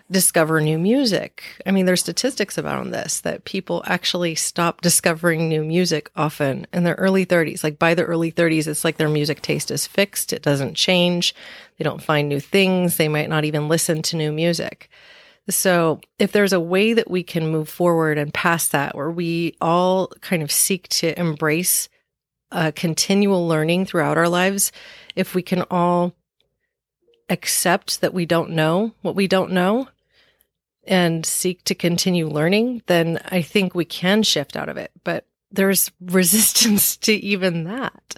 [0.10, 1.44] discover new music.
[1.66, 6.84] I mean, there's statistics about this that people actually stop discovering new music often in
[6.84, 7.64] their early 30s.
[7.64, 10.32] Like by the early 30s, it's like their music taste is fixed.
[10.32, 11.36] It doesn't change.
[11.78, 12.98] They don't find new things.
[12.98, 14.90] They might not even listen to new music.
[15.50, 19.56] So if there's a way that we can move forward and past that, where we
[19.62, 21.88] all kind of seek to embrace
[22.76, 24.72] continual learning throughout our lives,
[25.16, 26.14] if we can all
[27.30, 29.88] accept that we don't know what we don't know
[30.86, 34.92] and seek to continue learning, then I think we can shift out of it.
[35.04, 38.16] But there's resistance to even that.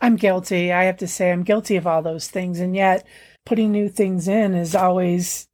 [0.00, 0.72] I'm guilty.
[0.72, 2.60] I have to say, I'm guilty of all those things.
[2.60, 3.06] And yet,
[3.44, 5.48] putting new things in is always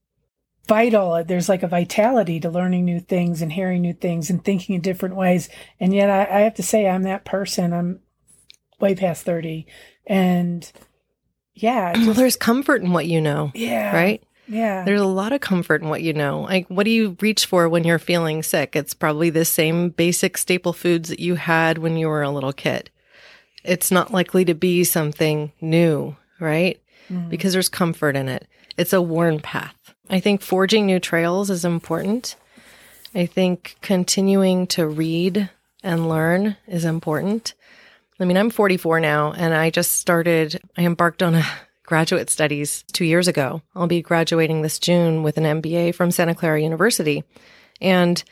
[0.68, 1.24] vital.
[1.24, 4.81] There's like a vitality to learning new things and hearing new things and thinking in
[4.81, 5.48] different ways.
[5.81, 7.72] And yet, I, I have to say, I'm that person.
[7.72, 8.00] I'm
[8.78, 9.66] way past 30.
[10.07, 10.70] And
[11.54, 11.92] yeah.
[11.94, 13.50] Just, well, there's comfort in what you know.
[13.54, 13.94] Yeah.
[13.94, 14.22] Right?
[14.46, 14.85] Yeah.
[14.85, 16.42] There's a lot of comfort in what you know.
[16.42, 18.74] Like, what do you reach for when you're feeling sick?
[18.76, 22.52] It's probably the same basic staple foods that you had when you were a little
[22.52, 22.90] kid.
[23.64, 26.81] It's not likely to be something new, right?
[27.11, 27.28] Mm.
[27.28, 28.46] Because there's comfort in it.
[28.78, 29.74] It's a worn path.
[30.11, 32.37] I think forging new trails is important.
[33.14, 35.51] I think continuing to read
[35.83, 37.55] and learn is important.
[38.21, 41.44] I mean, I'm 44 now and I just started, I embarked on a
[41.85, 43.62] graduate studies two years ago.
[43.75, 47.25] I'll be graduating this June with an MBA from Santa Clara University.
[47.81, 48.23] And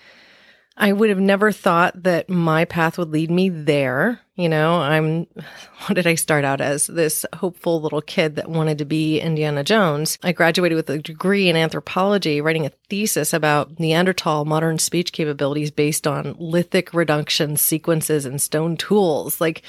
[0.79, 4.21] I would have never thought that my path would lead me there.
[4.35, 5.27] You know, I'm,
[5.87, 6.87] what did I start out as?
[6.87, 10.19] This hopeful little kid that wanted to be Indiana Jones.
[10.23, 15.71] I graduated with a degree in anthropology, writing a thesis about Neanderthal modern speech capabilities
[15.71, 19.41] based on lithic reduction sequences and stone tools.
[19.41, 19.62] Like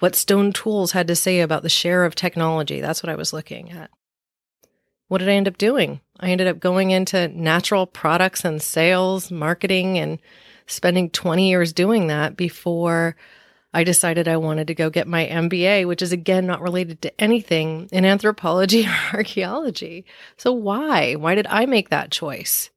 [0.00, 2.82] what stone tools had to say about the share of technology.
[2.82, 3.90] That's what I was looking at.
[5.08, 6.00] What did I end up doing?
[6.20, 10.20] I ended up going into natural products and sales, marketing, and
[10.70, 13.16] spending 20 years doing that before
[13.72, 17.20] I decided I wanted to go get my MBA, which is again not related to
[17.20, 20.04] anything in anthropology or archaeology.
[20.36, 21.14] So, why?
[21.14, 22.70] Why did I make that choice?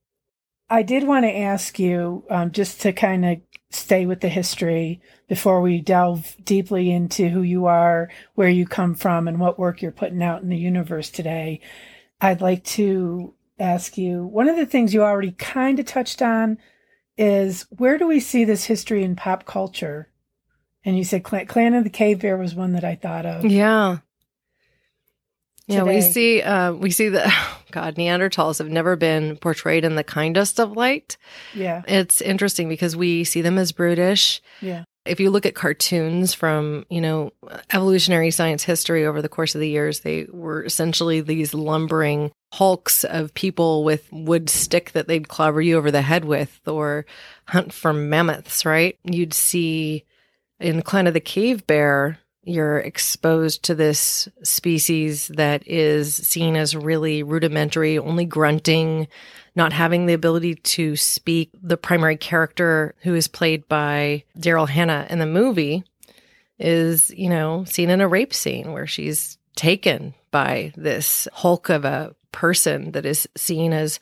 [0.70, 5.02] I did want to ask you, um, just to kind of stay with the history
[5.28, 9.82] before we delve deeply into who you are, where you come from, and what work
[9.82, 11.60] you're putting out in the universe today.
[12.22, 16.58] I'd like to ask you one of the things you already kind of touched on
[17.18, 20.10] is where do we see this history in pop culture?
[20.86, 23.46] And you said Clan, Clan of the Cave Bear was one that I thought of.
[23.46, 24.00] Yeah.
[25.66, 29.96] Yeah, we see uh, we see that oh God, Neanderthals have never been portrayed in
[29.96, 31.18] the kindest of light.
[31.54, 31.84] Yeah.
[31.88, 34.42] It's interesting because we see them as brutish.
[34.62, 34.84] Yeah.
[35.06, 37.32] If you look at cartoons from, you know,
[37.74, 43.04] evolutionary science history over the course of the years, they were essentially these lumbering hulks
[43.04, 47.04] of people with wood stick that they'd clobber you over the head with or
[47.48, 49.00] hunt for mammoths, right?
[49.04, 50.06] You'd see
[50.60, 56.76] in Clan of the Cave Bear, you're exposed to this species that is seen as
[56.76, 59.08] really rudimentary, only grunting,
[59.56, 61.50] not having the ability to speak.
[61.60, 65.86] The primary character, who is played by Daryl Hannah in the movie,
[66.60, 71.84] is, you know, seen in a rape scene where she's taken by this hulk of
[71.84, 74.02] a person that is seen as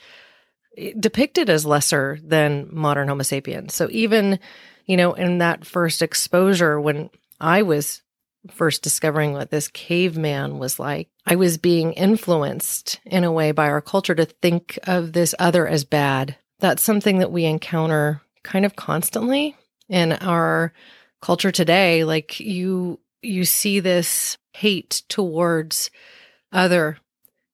[0.99, 3.75] depicted as lesser than modern Homo sapiens.
[3.75, 4.39] So even,
[4.85, 8.01] you know, in that first exposure when I was
[8.49, 13.67] first discovering what this caveman was like, I was being influenced in a way by
[13.67, 16.37] our culture to think of this other as bad.
[16.59, 19.55] That's something that we encounter kind of constantly
[19.89, 20.73] in our
[21.21, 22.03] culture today.
[22.03, 25.91] Like you, you see this hate towards
[26.51, 26.97] other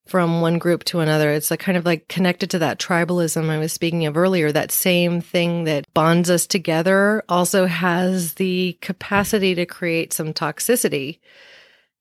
[0.10, 1.32] from one group to another.
[1.32, 4.52] It's like kind of like connected to that tribalism I was speaking of earlier.
[4.52, 11.20] That same thing that bonds us together also has the capacity to create some toxicity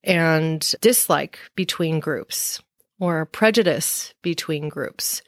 [0.03, 2.61] and dislike between groups
[2.99, 5.21] or prejudice between groups.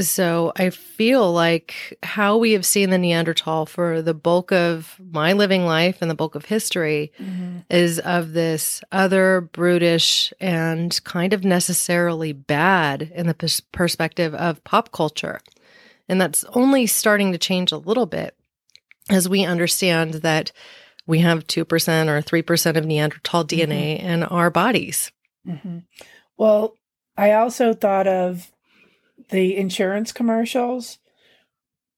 [0.00, 5.32] So I feel like how we have seen the Neanderthal for the bulk of my
[5.32, 7.58] living life and the bulk of history mm-hmm.
[7.70, 14.64] is of this other brutish and kind of necessarily bad in the pers- perspective of
[14.64, 15.40] pop culture.
[16.08, 18.36] And that's only starting to change a little bit
[19.10, 20.50] as we understand that
[21.06, 24.06] we have 2% or 3% of Neanderthal DNA mm-hmm.
[24.06, 25.12] in our bodies.
[25.46, 25.78] Mm-hmm.
[26.36, 26.74] Well,
[27.16, 28.50] I also thought of
[29.30, 30.98] the insurance commercials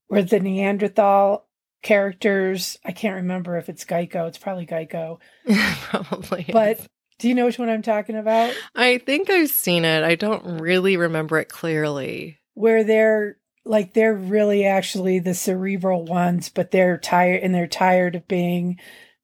[0.09, 1.46] where the Neanderthal
[1.83, 5.18] characters, I can't remember if it's Geico, it's probably Geico.
[5.83, 6.46] probably.
[6.52, 6.88] But is.
[7.18, 8.55] do you know which one I'm talking about?
[8.74, 10.05] I think I've seen it.
[10.05, 12.38] I don't really remember it clearly.
[12.55, 18.14] Where they're like they're really actually the cerebral ones, but they're tired and they're tired
[18.14, 18.79] of being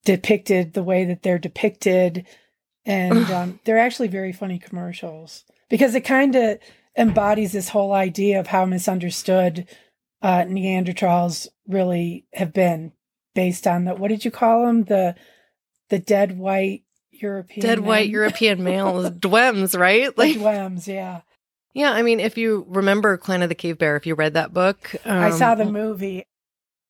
[0.05, 2.26] depicted the way that they're depicted.
[2.85, 6.59] And um, they're actually very funny commercials because it kind of
[6.96, 9.66] embodies this whole idea of how misunderstood
[10.20, 12.92] uh, Neanderthals really have been
[13.35, 15.14] based on the what did you call them the
[15.88, 17.88] the dead white European dead men?
[17.88, 21.22] white European males dwems right like dwems yeah
[21.72, 24.52] yeah I mean if you remember Clan of the Cave Bear if you read that
[24.52, 26.26] book um, I saw the movie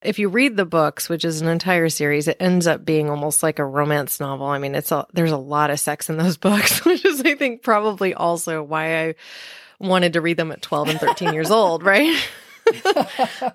[0.03, 3.43] if you read the books, which is an entire series, it ends up being almost
[3.43, 4.47] like a romance novel.
[4.47, 7.37] I mean, it's a, there's a lot of sex in those books, which is, I
[7.37, 9.15] think, probably also why I
[9.83, 12.16] wanted to read them at 12 and 13 years old, right?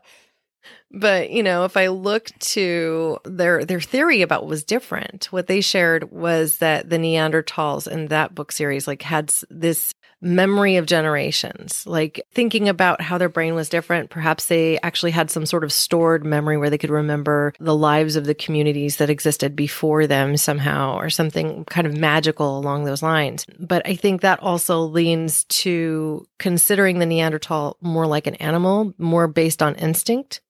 [0.91, 5.59] but you know if i look to their their theory about was different what they
[5.59, 11.83] shared was that the neanderthals in that book series like had this memory of generations,
[11.85, 14.09] like thinking about how their brain was different.
[14.09, 18.15] Perhaps they actually had some sort of stored memory where they could remember the lives
[18.15, 23.03] of the communities that existed before them somehow, or something kind of magical along those
[23.03, 23.45] lines.
[23.59, 29.27] But I think that also leans to considering the Neanderthal more like an animal, more
[29.27, 30.41] based on instinct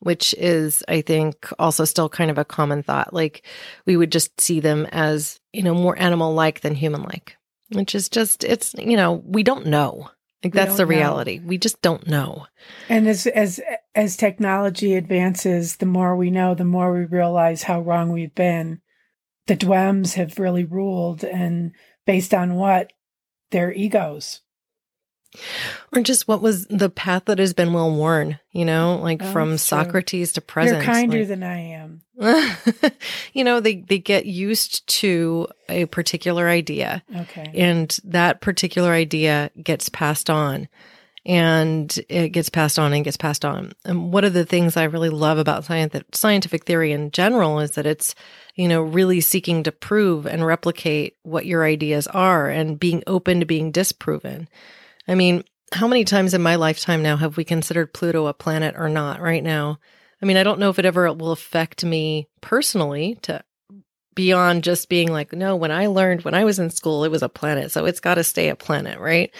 [0.00, 3.14] which is, I think, also still kind of a common thought.
[3.14, 3.46] Like
[3.86, 7.38] we would just see them as, you know, more animal like than human like
[7.70, 10.10] which is just it's you know we don't know.
[10.42, 11.46] Like that's the reality know.
[11.46, 12.46] we just don't know.
[12.88, 13.60] And as as
[13.94, 18.80] as technology advances the more we know the more we realize how wrong we've been.
[19.46, 21.72] The dwems have really ruled and
[22.06, 22.92] based on what?
[23.50, 24.40] Their egos
[25.92, 29.32] or just what was the path that has been well worn, you know, like oh,
[29.32, 30.84] from Socrates to present.
[30.84, 32.02] You're kinder like, than I am.
[33.32, 37.02] you know, they, they get used to a particular idea.
[37.14, 37.50] Okay.
[37.54, 40.68] And that particular idea gets passed on
[41.26, 43.72] and it gets passed on and gets passed on.
[43.84, 47.86] And one of the things I really love about scientific theory in general is that
[47.86, 48.14] it's,
[48.56, 53.40] you know, really seeking to prove and replicate what your ideas are and being open
[53.40, 54.48] to being disproven.
[55.06, 58.74] I mean, how many times in my lifetime now have we considered Pluto a planet
[58.76, 59.78] or not right now?
[60.22, 63.42] I mean, I don't know if it ever will affect me personally to
[64.14, 67.22] beyond just being like, no, when I learned when I was in school, it was
[67.22, 67.72] a planet.
[67.72, 69.34] So it's got to stay a planet, right?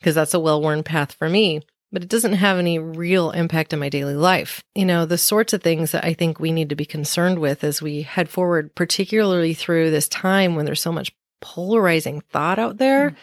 [0.00, 1.60] Because that's a well worn path for me.
[1.92, 4.64] But it doesn't have any real impact in my daily life.
[4.74, 7.62] You know, the sorts of things that I think we need to be concerned with
[7.62, 12.78] as we head forward, particularly through this time when there's so much polarizing thought out
[12.78, 13.10] there.
[13.10, 13.16] Mm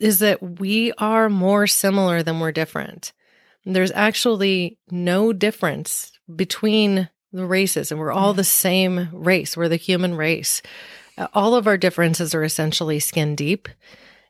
[0.00, 3.12] is that we are more similar than we're different.
[3.64, 9.56] There's actually no difference between the races, and we're all the same race.
[9.56, 10.62] We're the human race.
[11.18, 13.68] Uh, all of our differences are essentially skin deep.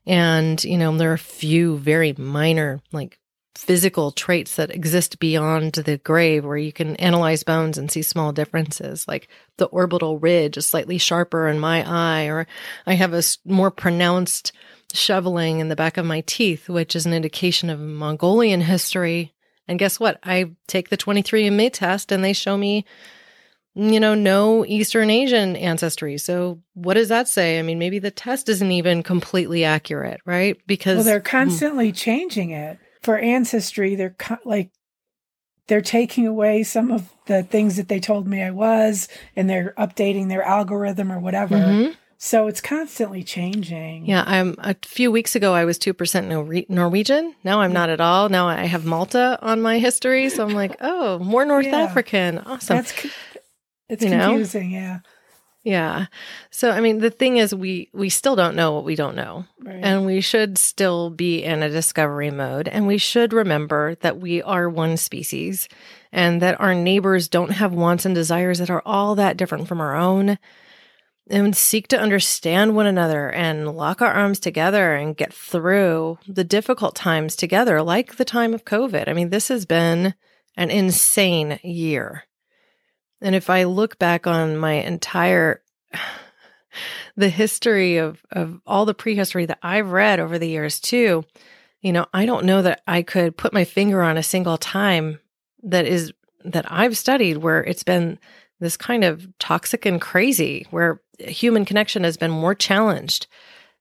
[0.07, 3.19] And, you know, there are a few very minor, like
[3.59, 8.31] physical traits that exist beyond the grave where you can analyze bones and see small
[8.33, 9.27] differences like
[9.57, 12.47] the orbital ridge is slightly sharper in my eye or
[12.87, 14.53] i have a more pronounced
[14.93, 19.35] shoveling in the back of my teeth, which is an indication of Mongolian history.
[19.67, 20.19] And guess what?
[20.25, 22.85] I take the 23andMe test and they show me,
[23.75, 26.17] you know, no Eastern Asian ancestry.
[26.19, 27.59] So what does that say?
[27.59, 30.57] I mean, maybe the test isn't even completely accurate, right?
[30.67, 33.95] Because well, they're constantly changing it for ancestry.
[33.95, 34.71] They're co- like,
[35.67, 39.75] they're taking away some of the things that they told me I was, and they're
[39.77, 41.57] updating their algorithm or whatever.
[41.57, 41.93] Mm-hmm.
[42.21, 44.07] So it's constantly changing.
[44.07, 47.35] Yeah, I'm a few weeks ago I was 2% Nor- Norwegian.
[47.45, 48.29] Now I'm not at all.
[48.29, 51.77] Now I have Malta on my history, so I'm like, "Oh, more North yeah.
[51.79, 52.39] African.
[52.39, 53.07] Awesome." That's
[53.89, 54.79] it's you confusing, know?
[54.79, 54.99] yeah.
[55.63, 56.07] Yeah.
[56.51, 59.45] So I mean the thing is we we still don't know what we don't know.
[59.61, 59.81] Right.
[59.83, 64.43] And we should still be in a discovery mode and we should remember that we
[64.43, 65.69] are one species
[66.11, 69.81] and that our neighbors don't have wants and desires that are all that different from
[69.81, 70.39] our own
[71.31, 76.45] and seek to understand one another and lock our arms together and get through the
[76.45, 79.09] difficult times together, like the time of COVID.
[79.09, 80.15] I mean, this has been
[80.57, 82.25] an insane year.
[83.21, 85.63] And if I look back on my entire
[87.17, 91.25] the history of of all the prehistory that I've read over the years too,
[91.81, 95.19] you know, I don't know that I could put my finger on a single time
[95.65, 96.13] that is
[96.45, 98.19] that I've studied where it's been
[98.61, 103.27] this kind of toxic and crazy where human connection has been more challenged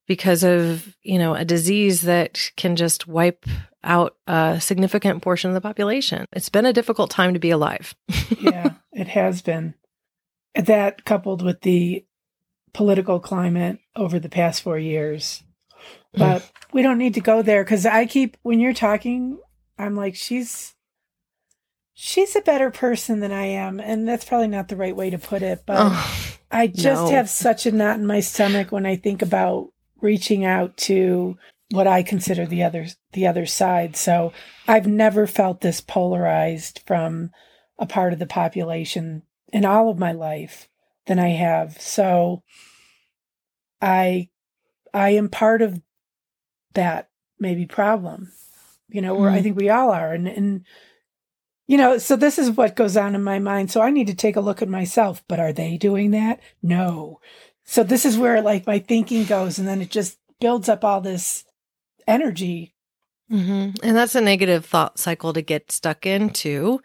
[0.08, 3.46] because of, you know, a disease that can just wipe
[3.84, 6.26] out a significant portion of the population.
[6.34, 7.94] It's been a difficult time to be alive.
[8.40, 9.76] yeah, it has been.
[10.56, 12.06] That coupled with the
[12.74, 15.44] political climate over the past four years.
[16.14, 19.40] But we don't need to go there because I keep, when you're talking,
[19.78, 20.74] I'm like, she's.
[22.00, 25.18] She's a better person than I am, and that's probably not the right way to
[25.18, 25.64] put it.
[25.66, 27.10] But oh, I just no.
[27.10, 29.70] have such a knot in my stomach when I think about
[30.00, 31.40] reaching out to
[31.72, 33.96] what I consider the other the other side.
[33.96, 34.32] So
[34.68, 37.32] I've never felt this polarized from
[37.80, 40.70] a part of the population in all of my life
[41.08, 41.82] than I have.
[41.82, 42.44] So
[43.82, 44.30] I
[44.94, 45.82] I am part of
[46.76, 48.32] that maybe problem.
[48.88, 49.34] You know, where mm.
[49.34, 50.14] I think we all are.
[50.14, 50.64] And and
[51.68, 53.70] you know, so this is what goes on in my mind.
[53.70, 55.24] So I need to take a look at myself.
[55.28, 56.40] But are they doing that?
[56.64, 57.20] No.
[57.66, 61.02] So this is where like my thinking goes, and then it just builds up all
[61.02, 61.44] this
[62.08, 62.74] energy.
[63.32, 63.86] Mm-hmm.
[63.86, 66.82] And that's a negative thought cycle to get stuck into.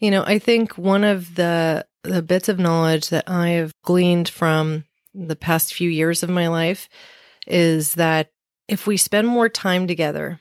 [0.00, 4.28] You know, I think one of the the bits of knowledge that I have gleaned
[4.28, 6.88] from the past few years of my life
[7.46, 8.30] is that
[8.68, 10.40] if we spend more time together,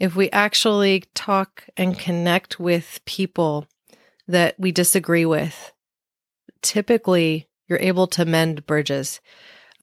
[0.00, 3.66] if we actually talk and connect with people
[4.26, 5.72] that we disagree with,
[6.62, 9.20] typically you're able to mend bridges.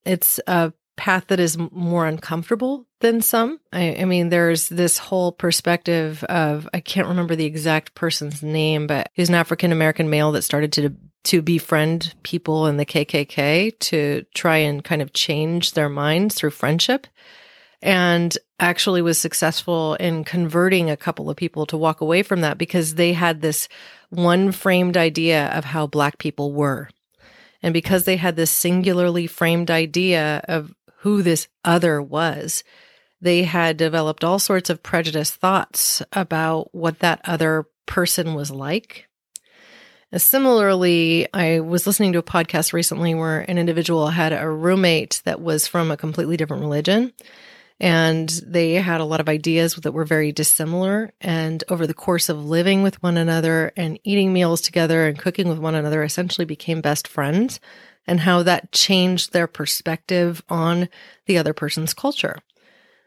[0.03, 3.59] It's a path that is more uncomfortable than some.
[3.71, 8.87] I, I, mean, there's this whole perspective of I can't remember the exact person's name,
[8.87, 10.95] but he's an African American male that started to
[11.25, 16.51] to befriend people in the KKK to try and kind of change their minds through
[16.51, 17.05] friendship.
[17.81, 22.57] And actually was successful in converting a couple of people to walk away from that
[22.57, 23.67] because they had this
[24.09, 26.89] one framed idea of how Black people were.
[27.61, 32.63] And because they had this singularly framed idea of who this other was,
[33.21, 39.07] they had developed all sorts of prejudiced thoughts about what that other person was like.
[40.15, 45.41] Similarly, I was listening to a podcast recently where an individual had a roommate that
[45.41, 47.11] was from a completely different religion
[47.79, 51.13] and they had a lot of ideas that were very dissimilar.
[51.21, 55.47] And over the course of living with one another and eating meals together and cooking
[55.47, 57.59] with one another, essentially became best friends,
[58.07, 60.89] and how that changed their perspective on
[61.27, 62.39] the other person's culture.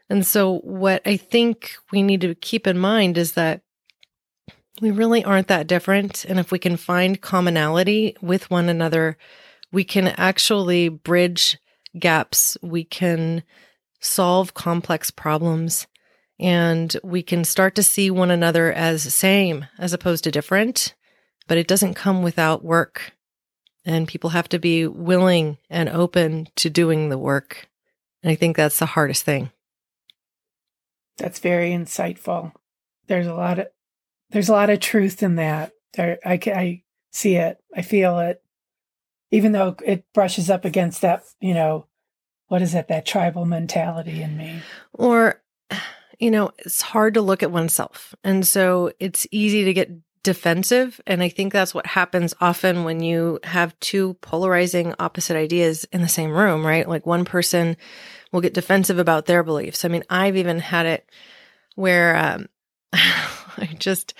[0.09, 3.61] And so, what I think we need to keep in mind is that
[4.81, 6.25] we really aren't that different.
[6.25, 9.17] And if we can find commonality with one another,
[9.71, 11.57] we can actually bridge
[11.97, 12.57] gaps.
[12.61, 13.43] We can
[14.01, 15.87] solve complex problems
[16.41, 20.95] and we can start to see one another as same as opposed to different,
[21.47, 23.13] but it doesn't come without work.
[23.85, 27.69] And people have to be willing and open to doing the work.
[28.23, 29.51] And I think that's the hardest thing.
[31.17, 32.53] That's very insightful.
[33.07, 33.67] There's a lot of
[34.31, 35.73] there's a lot of truth in that.
[35.93, 37.57] There, I, I see it.
[37.75, 38.41] I feel it.
[39.29, 41.85] Even though it brushes up against that, you know,
[42.51, 44.61] what is it that tribal mentality in me?
[44.91, 45.41] Or
[46.19, 48.13] you know it's hard to look at oneself.
[48.25, 49.89] And so it's easy to get
[50.23, 55.83] defensive and i think that's what happens often when you have two polarizing opposite ideas
[55.85, 56.87] in the same room right?
[56.87, 57.75] Like one person
[58.31, 59.83] will get defensive about their beliefs.
[59.83, 61.09] I mean i've even had it
[61.73, 62.49] where um,
[62.93, 64.13] i just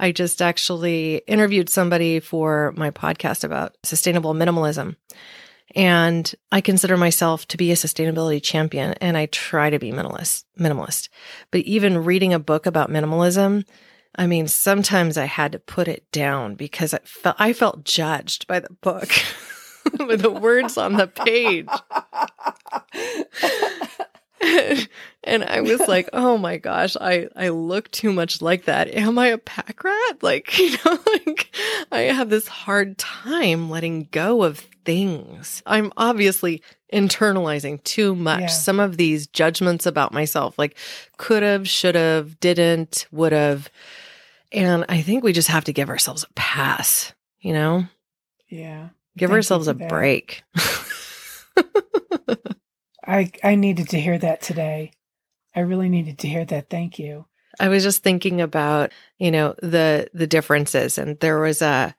[0.00, 4.96] i just actually interviewed somebody for my podcast about sustainable minimalism
[5.76, 10.44] and I consider myself to be a sustainability champion and I try to be minimalist,
[10.58, 11.10] minimalist.
[11.50, 13.64] But even reading a book about minimalism,
[14.16, 18.46] I mean, sometimes I had to put it down because I felt, I felt judged
[18.46, 19.10] by the book
[20.00, 21.68] with the words on the page.
[25.26, 28.88] and I was like, oh my gosh, I, I look too much like that.
[28.88, 29.96] Am I a pack rat?
[30.22, 31.54] Like, you know, like
[31.92, 35.62] I have this hard time letting go of things.
[35.66, 36.62] I'm obviously
[36.92, 38.40] internalizing too much.
[38.40, 38.46] Yeah.
[38.46, 40.76] Some of these judgments about myself, like
[41.16, 43.68] could have, should have, didn't, would have.
[44.52, 47.86] And I think we just have to give ourselves a pass, you know?
[48.48, 48.88] Yeah.
[49.16, 49.88] Give Thank ourselves a that.
[49.88, 50.42] break.
[53.06, 54.92] I I needed to hear that today.
[55.56, 56.68] I really needed to hear that.
[56.68, 57.26] Thank you.
[57.58, 61.96] I was just thinking about, you know, the the differences and there was a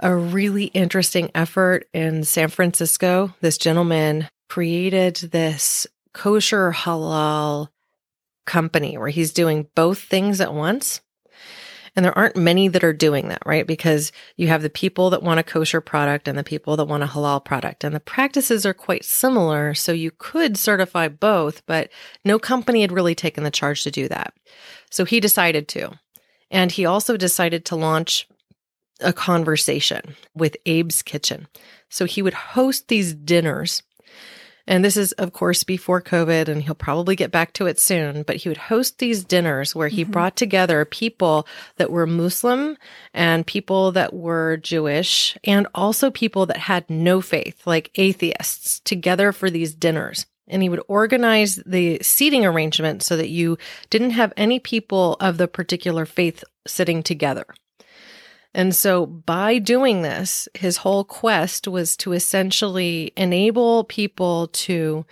[0.00, 3.32] a really interesting effort in San Francisco.
[3.40, 7.68] This gentleman created this kosher halal
[8.44, 11.00] company where he's doing both things at once.
[11.96, 13.66] And there aren't many that are doing that, right?
[13.66, 17.04] Because you have the people that want a kosher product and the people that want
[17.04, 17.84] a halal product.
[17.84, 19.74] And the practices are quite similar.
[19.74, 21.90] So you could certify both, but
[22.24, 24.34] no company had really taken the charge to do that.
[24.90, 25.92] So he decided to.
[26.50, 28.28] And he also decided to launch
[29.00, 31.46] a conversation with Abe's Kitchen.
[31.90, 33.82] So he would host these dinners.
[34.66, 38.22] And this is, of course, before COVID, and he'll probably get back to it soon.
[38.22, 40.10] But he would host these dinners where he Mhm.
[40.10, 41.46] brought together people
[41.76, 42.76] that were Muslim
[43.12, 49.32] and people that were Jewish, and also people that had no faith, like atheists, together
[49.32, 50.26] for these dinners.
[50.48, 53.56] And he would organize the seating arrangement so that you
[53.90, 57.46] didn't have any people of the particular faith sitting together.
[58.54, 65.04] And so by doing this, his whole quest was to essentially enable people to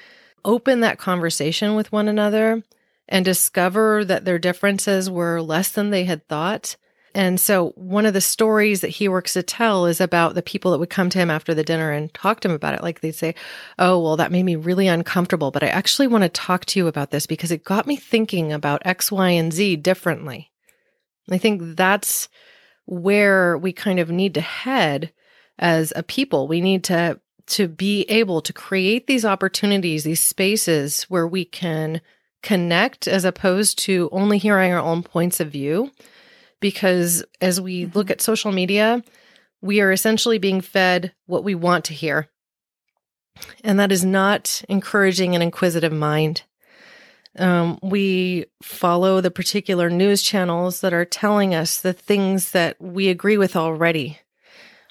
[0.45, 2.63] open that conversation with one another
[3.09, 6.77] and discover that their differences were less than they had thought.
[7.15, 10.71] And so one of the stories that he works to tell is about the people
[10.71, 12.83] that would come to him after the dinner and talk to him about it.
[12.83, 13.35] Like they'd say,
[13.79, 16.87] Oh, well, that made me really uncomfortable, but I actually want to talk to you
[16.87, 20.51] about this because it got me thinking about X, Y, and Z differently.
[21.31, 22.29] I think that's
[22.87, 25.13] where we kind of need to head
[25.59, 26.49] as a people.
[26.49, 32.01] We need to to be able to create these opportunities, these spaces where we can
[32.43, 35.91] connect as opposed to only hearing our own points of view.
[36.61, 38.13] Because as we look mm-hmm.
[38.13, 39.03] at social media,
[39.61, 42.29] we are essentially being fed what we want to hear.
[43.65, 46.43] And that is not encouraging an inquisitive mind.
[47.39, 53.09] Um, we follow the particular news channels that are telling us the things that we
[53.09, 54.19] agree with already,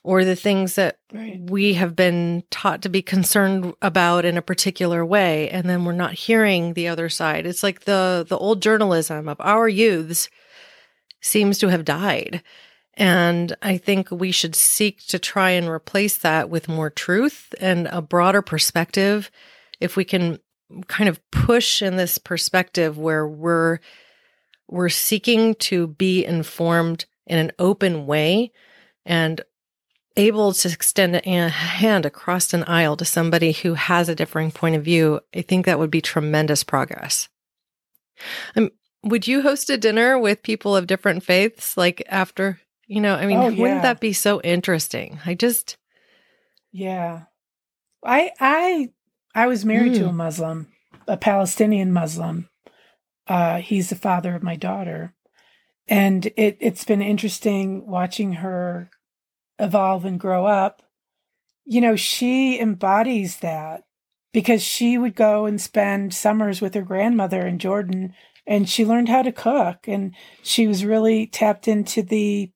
[0.03, 1.39] or the things that Right.
[1.39, 5.91] we have been taught to be concerned about in a particular way, and then we're
[5.91, 7.45] not hearing the other side.
[7.45, 10.27] It's like the the old journalism of our youths
[11.21, 12.41] seems to have died.
[12.95, 17.87] And I think we should seek to try and replace that with more truth and
[17.87, 19.29] a broader perspective.
[19.79, 20.39] If we can
[20.87, 23.79] kind of push in this perspective where we're
[24.67, 28.51] we're seeking to be informed in an open way
[29.05, 29.41] and
[30.17, 34.75] able to extend a hand across an aisle to somebody who has a differing point
[34.75, 37.29] of view, I think that would be tremendous progress.
[38.55, 38.71] Um,
[39.03, 43.25] would you host a dinner with people of different faiths like after, you know, I
[43.25, 45.19] mean, Oh, wouldn't that be so interesting?
[45.25, 45.77] I just
[46.71, 47.23] Yeah.
[48.03, 48.89] I I
[49.33, 50.09] I was married to Mm.
[50.09, 50.67] a Muslim,
[51.07, 52.49] a Palestinian Muslim.
[53.27, 55.13] Uh he's the father of my daughter.
[55.87, 58.89] And it it's been interesting watching her
[59.59, 60.81] evolve and grow up.
[61.65, 63.83] You know, she embodies that
[64.33, 68.13] because she would go and spend summers with her grandmother in Jordan
[68.47, 72.51] and she learned how to cook and she was really tapped into the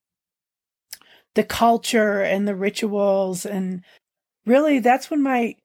[1.36, 3.84] the culture and the rituals and
[4.46, 5.56] really that's when my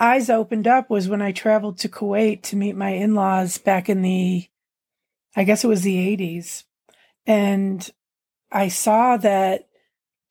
[0.00, 4.02] eyes opened up was when I traveled to Kuwait to meet my in-laws back in
[4.02, 4.46] the
[5.36, 6.64] I guess it was the 80s
[7.26, 7.88] and
[8.50, 9.68] I saw that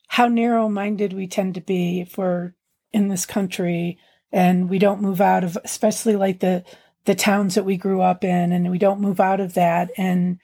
[0.07, 2.53] how narrow-minded we tend to be if we're
[2.91, 3.99] in this country
[4.31, 6.63] and we don't move out of especially like the
[7.05, 9.91] the towns that we grew up in and we don't move out of that.
[9.97, 10.39] And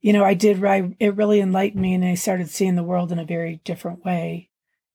[0.00, 3.12] you know i did I, it really enlightened me and i started seeing the world
[3.12, 4.47] in a very different way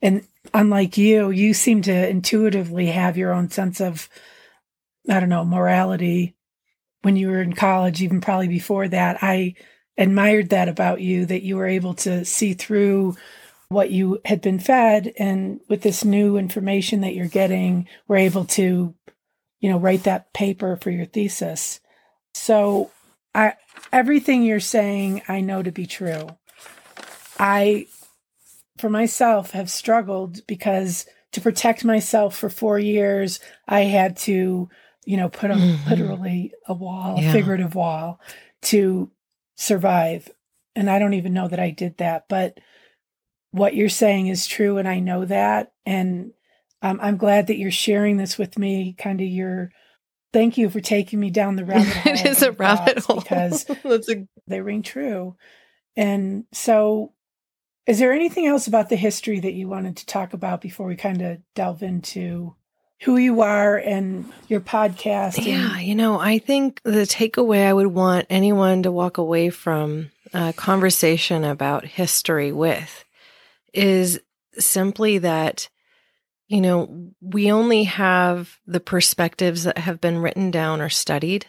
[0.04, 4.08] and unlike you you seem to intuitively have your own sense of
[5.10, 6.36] i don't know morality.
[7.02, 9.56] When you were in college even probably before that i
[9.98, 13.16] admired that about you that you were able to see through
[13.70, 18.46] what you had been fed and with this new information that you're getting we're able
[18.46, 18.94] to
[19.60, 21.80] you know write that paper for your thesis.
[22.34, 22.92] So
[23.34, 23.54] i
[23.92, 26.28] everything you're saying i know to be true.
[27.40, 27.88] I
[28.78, 34.70] for myself have struggled because to protect myself for 4 years i had to
[35.06, 35.90] you know put a Mhm.
[35.90, 37.30] literally a wall Yeah.
[37.30, 38.20] a figurative wall
[38.64, 39.12] to
[39.56, 40.30] survive
[40.76, 42.60] and i don't even know that i did that but
[43.52, 46.32] what you're saying is true and i know that and
[46.82, 49.72] um, i'm glad that you're sharing this with me kind of your
[50.34, 53.66] thank you for taking me down the rabbit hole it is a rabbit hole because
[54.48, 55.36] they ring true
[55.96, 57.14] and so
[57.86, 60.96] Is there anything else about the history that you wanted to talk about before we
[60.96, 62.56] kind of delve into
[63.02, 65.38] who you are and your podcast?
[65.38, 69.50] And- yeah, you know, I think the takeaway I would want anyone to walk away
[69.50, 73.04] from a conversation about history with
[73.74, 74.20] is
[74.58, 75.68] simply that,
[76.48, 81.48] you know, we only have the perspectives that have been written down or studied,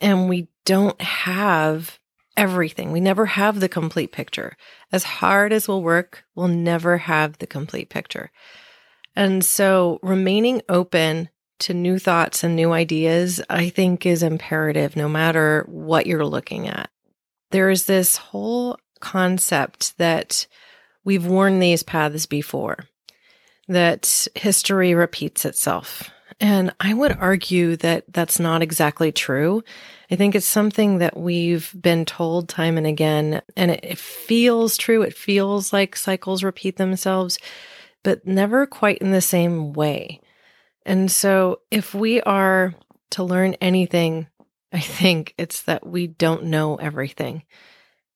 [0.00, 1.98] and we don't have
[2.36, 2.92] everything.
[2.92, 4.56] We never have the complete picture.
[4.90, 8.30] As hard as we'll work, we'll never have the complete picture.
[9.14, 11.28] And so remaining open
[11.60, 16.68] to new thoughts and new ideas, I think is imperative no matter what you're looking
[16.68, 16.90] at.
[17.50, 20.46] There is this whole concept that
[21.04, 22.78] we've worn these paths before,
[23.68, 26.10] that history repeats itself.
[26.40, 29.62] And I would argue that that's not exactly true.
[30.10, 34.76] I think it's something that we've been told time and again, and it, it, feels
[34.76, 35.02] true.
[35.02, 37.38] It feels like cycles repeat themselves,
[38.02, 40.20] but never quite in the same way.
[40.84, 42.74] And so, if we are
[43.10, 44.26] to learn anything,
[44.72, 47.44] I think it's that we don't know everything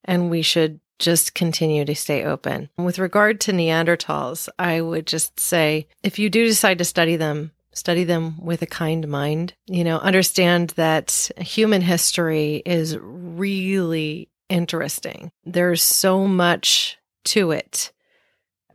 [0.04, 2.70] and we should just continue to stay open.
[2.78, 7.52] With regard to Neanderthals, I would just say if you do decide to study them,
[7.76, 9.54] study them with a kind mind.
[9.66, 15.30] You know, understand that human history is really interesting.
[15.44, 17.92] There's so much to it,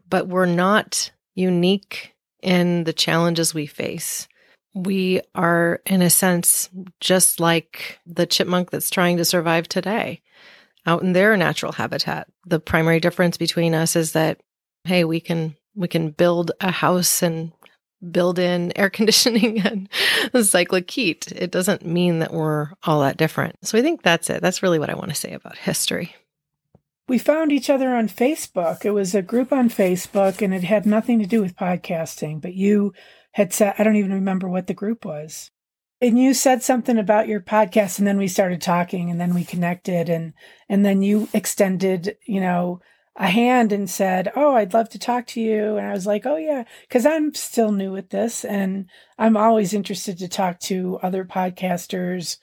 [0.07, 4.27] but we're not unique in the challenges we face.
[4.73, 10.21] We are, in a sense, just like the chipmunk that's trying to survive today
[10.85, 12.27] out in their natural habitat.
[12.45, 14.39] The primary difference between us is that,
[14.85, 17.51] hey, we can we can build a house and
[18.09, 19.89] build in air conditioning and
[20.45, 21.31] cyclic heat.
[21.31, 23.65] It doesn't mean that we're all that different.
[23.65, 24.41] So I think that's it.
[24.41, 26.15] That's really what I want to say about history.
[27.07, 28.85] We found each other on Facebook.
[28.85, 32.53] It was a group on Facebook and it had nothing to do with podcasting, but
[32.53, 32.93] you
[33.33, 35.51] had said, I don't even remember what the group was.
[35.99, 39.43] And you said something about your podcast and then we started talking and then we
[39.43, 40.33] connected and,
[40.67, 42.81] and then you extended, you know,
[43.16, 45.78] a hand and said, Oh, I'd love to talk to you.
[45.78, 49.74] And I was like, Oh, yeah, because I'm still new at this and I'm always
[49.74, 52.38] interested to talk to other podcasters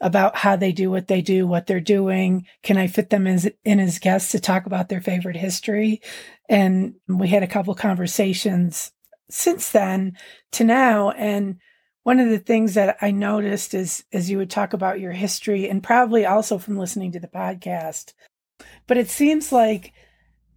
[0.00, 2.46] about how they do what they do, what they're doing.
[2.62, 6.00] Can I fit them as, in as guests to talk about their favorite history?
[6.48, 8.92] And we had a couple conversations
[9.28, 10.16] since then
[10.52, 11.10] to now.
[11.10, 11.58] And
[12.02, 15.68] one of the things that I noticed is as you would talk about your history
[15.68, 18.14] and probably also from listening to the podcast,
[18.86, 19.92] but it seems like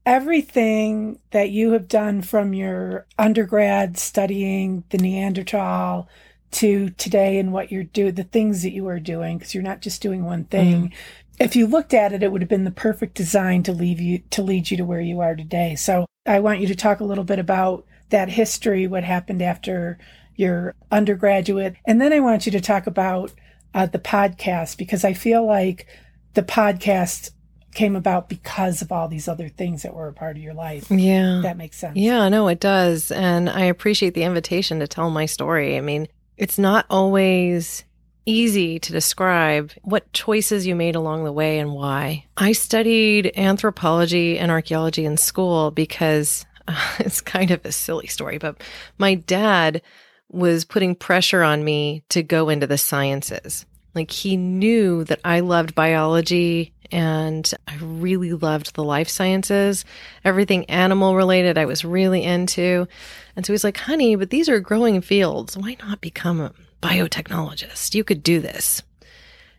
[0.05, 6.09] everything that you have done from your undergrad studying the Neanderthal
[6.51, 9.81] to today and what you're doing, the things that you are doing, because you're not
[9.81, 10.89] just doing one thing.
[10.89, 10.93] Mm.
[11.39, 14.19] If you looked at it, it would have been the perfect design to leave you
[14.31, 15.75] to lead you to where you are today.
[15.75, 19.97] So I want you to talk a little bit about that history, what happened after
[20.35, 23.33] your undergraduate, and then I want you to talk about
[23.73, 25.87] uh, the podcast because I feel like
[26.33, 27.31] the podcast
[27.73, 30.89] came about because of all these other things that were a part of your life.
[30.89, 31.41] Yeah.
[31.43, 31.97] That makes sense.
[31.97, 33.11] Yeah, no, it does.
[33.11, 35.77] And I appreciate the invitation to tell my story.
[35.77, 36.07] I mean,
[36.37, 37.83] it's not always
[38.25, 42.25] easy to describe what choices you made along the way and why.
[42.37, 48.37] I studied anthropology and archaeology in school because uh, it's kind of a silly story,
[48.37, 48.61] but
[48.97, 49.81] my dad
[50.29, 53.65] was putting pressure on me to go into the sciences.
[53.93, 59.85] Like he knew that I loved biology and I really loved the life sciences,
[60.23, 62.87] everything animal related, I was really into.
[63.35, 65.57] And so he's like, honey, but these are growing fields.
[65.57, 67.95] Why not become a biotechnologist?
[67.95, 68.83] You could do this.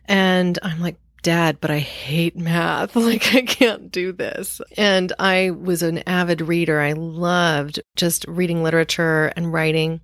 [0.05, 2.95] And I'm like, Dad, but I hate math.
[3.05, 4.61] Like, I can't do this.
[4.77, 6.79] And I was an avid reader.
[6.79, 10.01] I loved just reading literature and writing.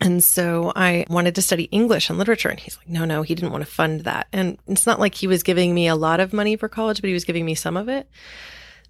[0.00, 2.48] And so I wanted to study English and literature.
[2.48, 4.26] And he's like, no, no, he didn't want to fund that.
[4.32, 7.08] And it's not like he was giving me a lot of money for college, but
[7.08, 8.08] he was giving me some of it.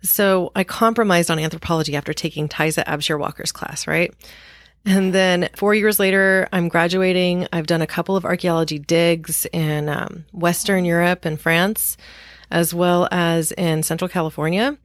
[0.03, 4.13] So I compromised on anthropology after taking Taisa Abshir Walker's class, right?
[4.87, 7.49] And then four years later, I'm graduating.
[7.53, 11.97] I've done a couple of archaeology digs in um, Western Europe and France,
[12.51, 14.77] as well as in Central California.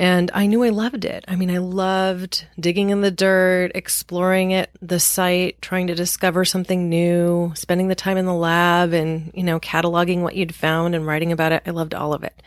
[0.00, 1.26] And I knew I loved it.
[1.28, 6.46] I mean, I loved digging in the dirt, exploring it, the site, trying to discover
[6.46, 10.94] something new, spending the time in the lab and, you know, cataloging what you'd found
[10.94, 11.64] and writing about it.
[11.66, 12.42] I loved all of it.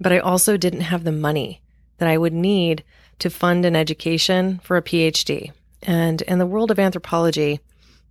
[0.00, 1.62] But I also didn't have the money
[1.98, 2.82] that I would need
[3.20, 5.52] to fund an education for a PhD.
[5.84, 7.60] And in the world of anthropology,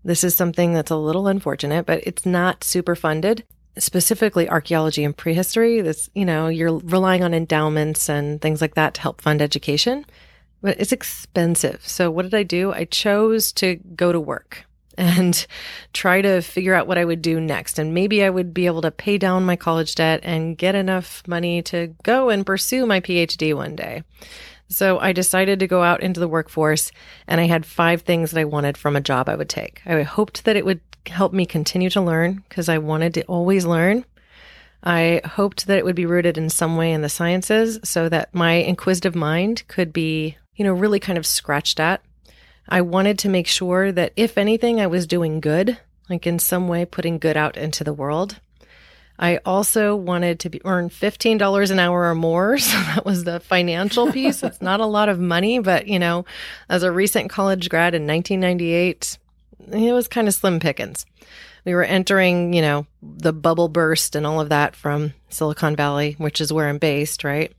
[0.06, 3.44] this is something that's a little unfortunate, but it's not super funded.
[3.78, 5.82] Specifically archaeology and prehistory.
[5.82, 10.06] This, you know, you're relying on endowments and things like that to help fund education,
[10.62, 11.88] but it's expensive.
[11.88, 12.72] So what did I do?
[12.72, 14.66] I chose to go to work
[14.98, 15.46] and
[15.94, 17.80] try to figure out what I would do next.
[17.80, 21.24] And maybe I would be able to pay down my college debt and get enough
[21.28, 24.04] money to go and pursue my PhD one day.
[24.70, 26.92] So I decided to go out into the workforce
[27.28, 29.82] and I had five things that I wanted from a job I would take.
[29.86, 33.66] I hoped that it would help me continue to learn because I wanted to always
[33.66, 34.06] learn.
[34.84, 38.34] I hoped that it would be rooted in some way in the sciences so that
[38.34, 42.02] my inquisitive mind could be, you know, really kind of scratched at.
[42.68, 45.78] I wanted to make sure that if anything, I was doing good,
[46.10, 48.40] like in some way putting good out into the world.
[49.18, 52.58] I also wanted to be, earn $15 an hour or more.
[52.70, 54.44] So that was the financial piece.
[54.44, 56.26] it's not a lot of money, but you know,
[56.70, 59.18] as a recent college grad in 1998,
[59.72, 61.06] it was kind of slim pickings.
[61.66, 66.16] We were entering, you know, the bubble burst and all of that from Silicon Valley,
[66.18, 67.54] which is where I'm based, right?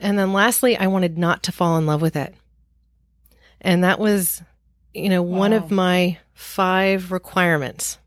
[0.00, 2.34] And then lastly, I wanted not to fall in love with it.
[3.60, 4.42] And that was,
[4.94, 5.38] you know, wow.
[5.38, 7.98] one of my five requirements.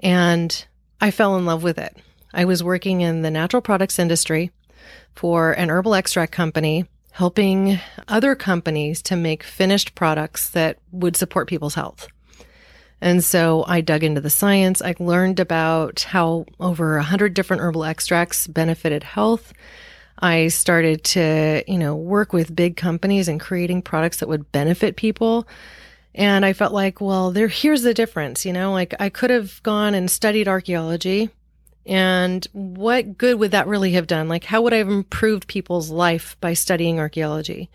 [0.00, 0.66] And
[1.00, 1.96] I fell in love with it.
[2.32, 4.50] I was working in the natural products industry
[5.14, 6.84] for an herbal extract company,
[7.16, 12.08] helping other companies to make finished products that would support people's health.
[13.00, 14.82] And so I dug into the science.
[14.82, 19.54] I learned about how over a hundred different herbal extracts benefited health.
[20.18, 24.96] I started to, you know, work with big companies and creating products that would benefit
[24.96, 25.48] people.
[26.14, 29.62] And I felt like, well, there, here's the difference, you know, like I could have
[29.62, 31.30] gone and studied archaeology
[31.86, 34.28] and what good would that really have done?
[34.28, 37.70] Like, how would I have improved people's life by studying archaeology?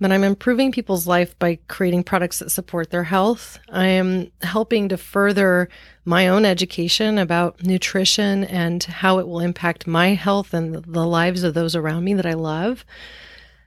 [0.00, 3.58] But I'm improving people's life by creating products that support their health.
[3.68, 5.68] I am helping to further
[6.04, 11.42] my own education about nutrition and how it will impact my health and the lives
[11.42, 12.84] of those around me that I love.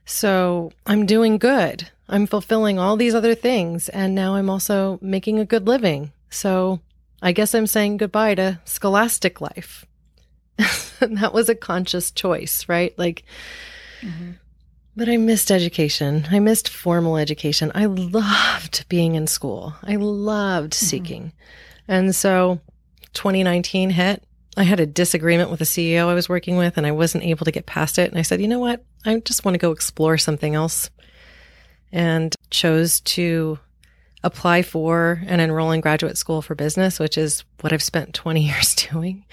[0.06, 1.90] So I'm doing good.
[2.08, 3.90] I'm fulfilling all these other things.
[3.90, 6.14] And now I'm also making a good living.
[6.30, 6.80] So
[7.22, 9.86] I guess I'm saying goodbye to scholastic life.
[11.00, 12.98] that was a conscious choice, right?
[12.98, 13.24] Like,
[14.02, 14.32] mm-hmm.
[14.96, 16.28] but I missed education.
[16.32, 17.72] I missed formal education.
[17.76, 19.76] I loved being in school.
[19.84, 20.86] I loved mm-hmm.
[20.86, 21.34] seeking.
[21.88, 22.60] And so
[23.14, 24.24] 2019 hit
[24.58, 27.46] I had a disagreement with the CEO I was working with and I wasn't able
[27.46, 28.10] to get past it.
[28.10, 28.84] And I said, you know what?
[29.06, 30.90] I just want to go explore something else
[31.92, 33.60] and chose to
[34.24, 38.42] apply for and enroll in graduate school for business, which is what I've spent 20
[38.42, 39.26] years doing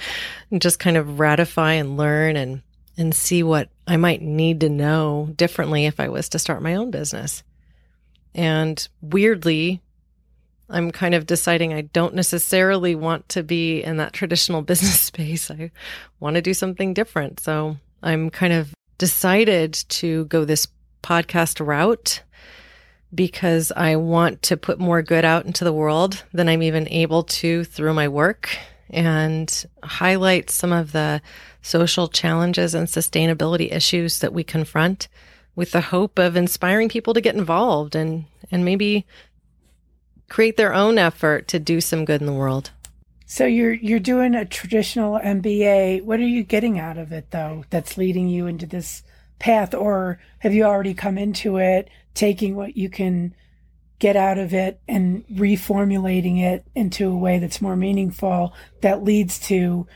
[0.51, 2.63] and just kind of ratify and learn and,
[2.97, 6.75] and see what I might need to know differently if I was to start my
[6.75, 7.43] own business.
[8.35, 9.83] And weirdly,
[10.71, 15.51] I'm kind of deciding I don't necessarily want to be in that traditional business space.
[15.51, 15.71] I
[16.21, 17.41] want to do something different.
[17.41, 20.67] So I'm kind of decided to go this
[21.03, 22.23] podcast route
[23.15, 27.25] because I want to put more good out into the world than I'm even able
[27.25, 28.57] to through my work
[28.91, 31.21] and highlight some of the
[31.63, 35.09] social challenges and sustainability issues that we confront
[35.55, 39.05] with the hope of inspiring people to get involved and and maybe
[40.29, 42.71] create their own effort to do some good in the world.
[43.27, 46.03] So you're you're doing a traditional MBA.
[46.05, 49.03] What are you getting out of it though that's leading you into this
[49.39, 51.89] path or have you already come into it
[52.19, 53.33] taking what you can
[54.01, 59.39] get out of it and reformulating it into a way that's more meaningful that leads
[59.39, 59.87] to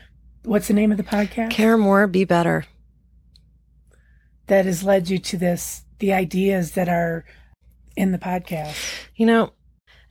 [0.43, 1.51] what's the name of the podcast?
[1.51, 2.65] Care more, be better.
[4.47, 7.25] That has led you to this the ideas that are
[7.95, 8.75] in the podcast.
[9.15, 9.51] You know,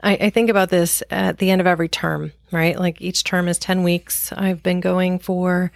[0.03, 2.79] I, I, think about this at the end of every term, right?
[2.79, 4.33] Like each term is 10 weeks.
[4.33, 5.71] I've been going for,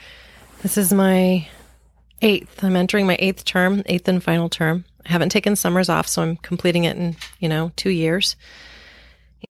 [0.62, 1.48] this is my
[2.22, 2.64] eighth.
[2.64, 4.84] I'm entering my eighth term, eighth and final term.
[5.06, 8.36] I haven't taken summers off, so I'm completing it in, you know, two years.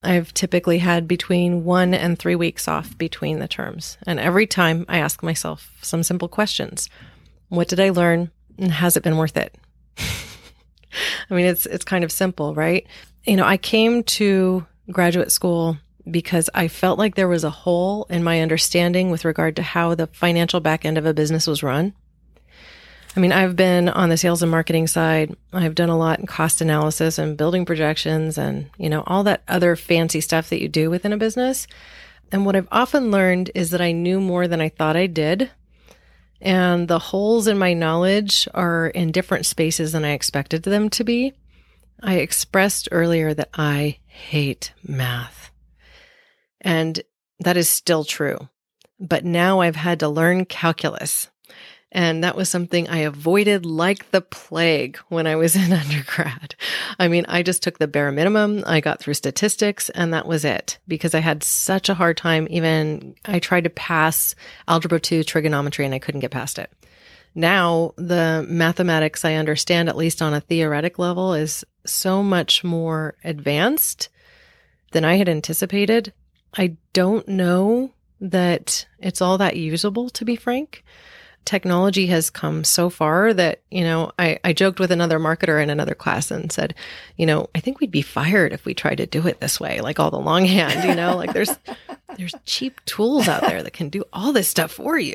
[0.02, 3.96] I've typically had between one and three weeks off between the terms.
[4.06, 6.90] And every time I ask myself some simple questions.
[7.48, 8.30] What did I learn?
[8.58, 9.54] And has it been worth it?
[11.30, 12.86] I mean, it's, it's kind of simple, right?
[13.26, 15.76] you know, I came to graduate school
[16.08, 19.94] because I felt like there was a hole in my understanding with regard to how
[19.94, 21.92] the financial back end of a business was run.
[23.16, 25.34] I mean, I've been on the sales and marketing side.
[25.50, 29.42] I've done a lot in cost analysis and building projections and, you know, all that
[29.48, 31.66] other fancy stuff that you do within a business.
[32.30, 35.50] And what I've often learned is that I knew more than I thought I did.
[36.42, 41.02] And the holes in my knowledge are in different spaces than I expected them to
[41.02, 41.32] be.
[42.02, 45.50] I expressed earlier that I hate math.
[46.60, 47.00] And
[47.40, 48.50] that is still true.
[48.98, 51.28] but now I've had to learn calculus.
[51.92, 56.54] And that was something I avoided like the plague when I was in undergrad.
[56.98, 58.64] I mean, I just took the bare minimum.
[58.66, 62.46] I got through statistics and that was it because I had such a hard time.
[62.50, 64.34] Even I tried to pass
[64.68, 66.70] algebra 2 trigonometry and I couldn't get past it.
[67.34, 73.14] Now the mathematics I understand, at least on a theoretic level, is so much more
[73.22, 74.08] advanced
[74.92, 76.12] than I had anticipated.
[76.56, 80.82] I don't know that it's all that usable, to be frank.
[81.46, 85.70] Technology has come so far that, you know, I, I joked with another marketer in
[85.70, 86.74] another class and said,
[87.16, 89.80] you know, I think we'd be fired if we tried to do it this way,
[89.80, 91.56] like all the longhand, you know, like there's
[92.18, 95.14] there's cheap tools out there that can do all this stuff for you.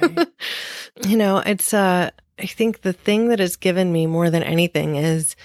[0.00, 0.28] Right.
[1.06, 4.96] you know, it's uh I think the thing that has given me more than anything
[4.96, 5.36] is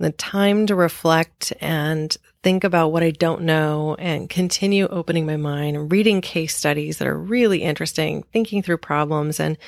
[0.00, 5.36] the time to reflect and think about what I don't know and continue opening my
[5.36, 9.58] mind and reading case studies that are really interesting, thinking through problems and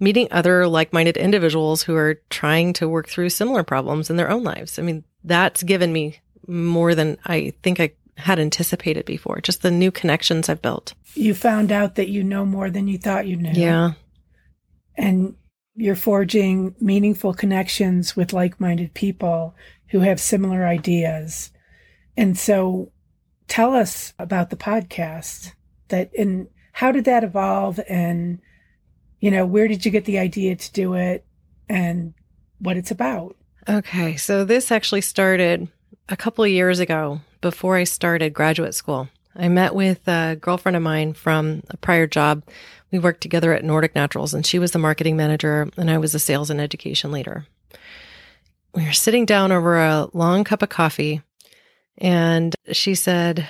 [0.00, 4.42] meeting other like-minded individuals who are trying to work through similar problems in their own
[4.42, 4.78] lives.
[4.78, 9.70] I mean, that's given me more than I think I had anticipated before, just the
[9.70, 10.94] new connections I've built.
[11.14, 13.52] You found out that you know more than you thought you knew.
[13.52, 13.92] Yeah.
[14.96, 15.34] And
[15.76, 19.54] you're forging meaningful connections with like minded people
[19.94, 21.52] who have similar ideas.
[22.16, 22.90] And so
[23.46, 25.52] tell us about the podcast
[25.86, 27.78] that and how did that evolve?
[27.88, 28.40] And
[29.20, 31.24] you know where did you get the idea to do it
[31.68, 32.12] and
[32.58, 33.36] what it's about?
[33.68, 35.68] Okay so this actually started
[36.08, 39.08] a couple of years ago before i started graduate school.
[39.36, 42.42] I met with a girlfriend of mine from a prior job.
[42.90, 46.10] We worked together at nordic naturals and she was the marketing manager and i was
[46.10, 47.46] the sales and education leader
[48.74, 51.22] we were sitting down over a long cup of coffee
[51.98, 53.48] and she said,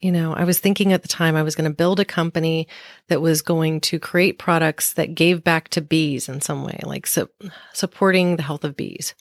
[0.00, 2.68] you know, I was thinking at the time I was going to build a company
[3.08, 7.06] that was going to create products that gave back to bees in some way, like
[7.06, 7.30] su-
[7.72, 9.14] supporting the health of bees.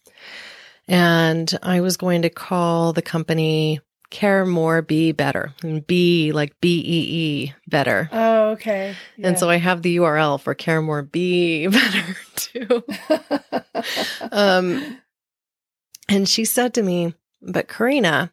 [0.88, 3.80] And I was going to call the company
[4.12, 8.10] Care More Be Better and B like B E E better.
[8.12, 8.96] Oh, okay.
[9.18, 9.30] Yeah.
[9.30, 12.84] And so I have the URL for Care More Be Better too.
[14.32, 15.00] um,
[16.08, 18.32] and she said to me, but Corinna,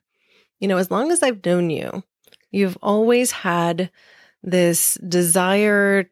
[0.60, 2.02] you know, as long as I've known you,
[2.50, 3.90] you've always had
[4.42, 6.10] this desire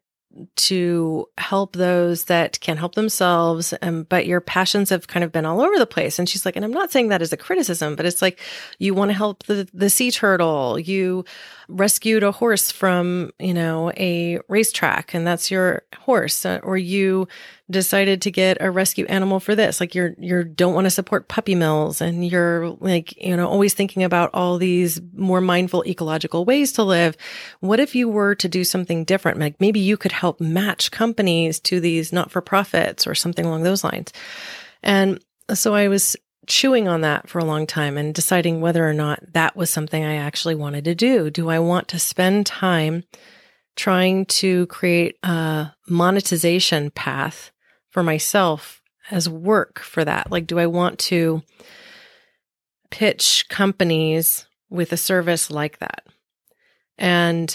[0.54, 5.44] to help those that can't help themselves and but your passions have kind of been
[5.44, 6.18] all over the place.
[6.18, 8.38] And she's like and I'm not saying that as a criticism but it's like
[8.78, 10.78] you want to help the the sea turtle.
[10.78, 11.24] You
[11.68, 17.26] rescued a horse from you know a racetrack and that's your horse uh, or you
[17.70, 19.80] decided to get a rescue animal for this.
[19.80, 23.74] Like you're you don't want to support puppy mills and you're like you know always
[23.74, 27.16] thinking about all these more mindful ecological ways to live.
[27.60, 29.38] What if you were to do something different?
[29.38, 34.12] Like maybe you could help match companies to these not-for-profits or something along those lines.
[34.82, 35.20] And
[35.54, 36.16] so i was
[36.46, 40.04] chewing on that for a long time and deciding whether or not that was something
[40.04, 41.30] i actually wanted to do.
[41.30, 43.04] Do i want to spend time
[43.76, 47.50] trying to create a monetization path
[47.90, 50.30] for myself as work for that?
[50.30, 51.42] Like, do I want to
[52.90, 56.04] pitch companies with a service like that?
[56.98, 57.54] And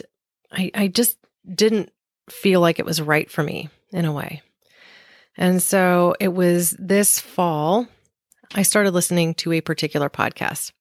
[0.51, 1.17] I, I just
[1.53, 1.91] didn't
[2.29, 4.41] feel like it was right for me in a way.
[5.37, 7.87] And so it was this fall,
[8.53, 10.71] I started listening to a particular podcast.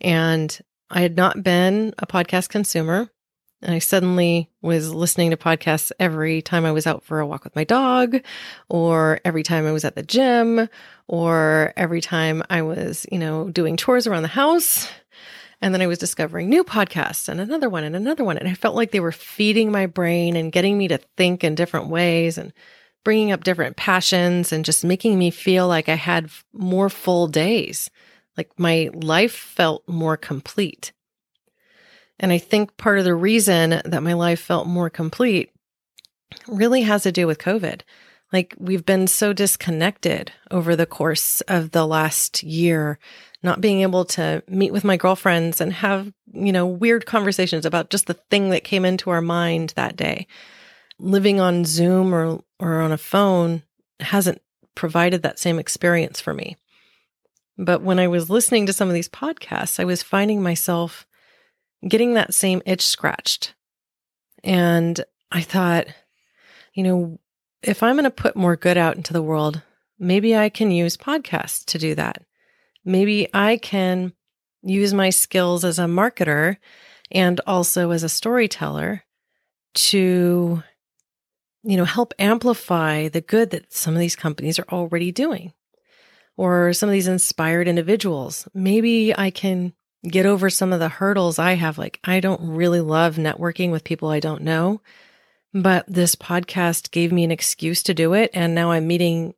[0.00, 0.56] And
[0.90, 3.10] I had not been a podcast consumer.
[3.60, 7.42] And I suddenly was listening to podcasts every time I was out for a walk
[7.42, 8.20] with my dog,
[8.68, 10.68] or every time I was at the gym,
[11.08, 14.88] or every time I was, you know, doing chores around the house.
[15.60, 18.38] And then I was discovering new podcasts and another one and another one.
[18.38, 21.56] And I felt like they were feeding my brain and getting me to think in
[21.56, 22.52] different ways and
[23.04, 27.90] bringing up different passions and just making me feel like I had more full days.
[28.36, 30.92] Like my life felt more complete.
[32.20, 35.50] And I think part of the reason that my life felt more complete
[36.46, 37.82] really has to do with COVID.
[38.32, 42.98] Like we've been so disconnected over the course of the last year,
[43.42, 47.90] not being able to meet with my girlfriends and have, you know, weird conversations about
[47.90, 50.26] just the thing that came into our mind that day.
[50.98, 53.62] Living on Zoom or, or on a phone
[54.00, 54.42] hasn't
[54.74, 56.56] provided that same experience for me.
[57.56, 61.07] But when I was listening to some of these podcasts, I was finding myself
[61.86, 63.54] getting that same itch scratched.
[64.42, 65.86] And I thought,
[66.74, 67.18] you know,
[67.62, 69.62] if I'm going to put more good out into the world,
[69.98, 72.22] maybe I can use podcasts to do that.
[72.84, 74.12] Maybe I can
[74.62, 76.56] use my skills as a marketer
[77.10, 79.04] and also as a storyteller
[79.74, 80.62] to,
[81.62, 85.52] you know, help amplify the good that some of these companies are already doing
[86.36, 88.48] or some of these inspired individuals.
[88.54, 89.72] Maybe I can
[90.06, 91.78] get over some of the hurdles I have.
[91.78, 94.80] Like, I don't really love networking with people I don't know,
[95.54, 98.30] but this podcast gave me an excuse to do it.
[98.34, 99.34] And now I'm meeting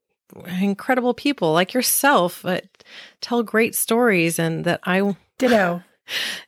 [0.60, 2.84] incredible people like yourself that
[3.20, 5.16] tell great stories and that I.
[5.38, 5.82] Ditto.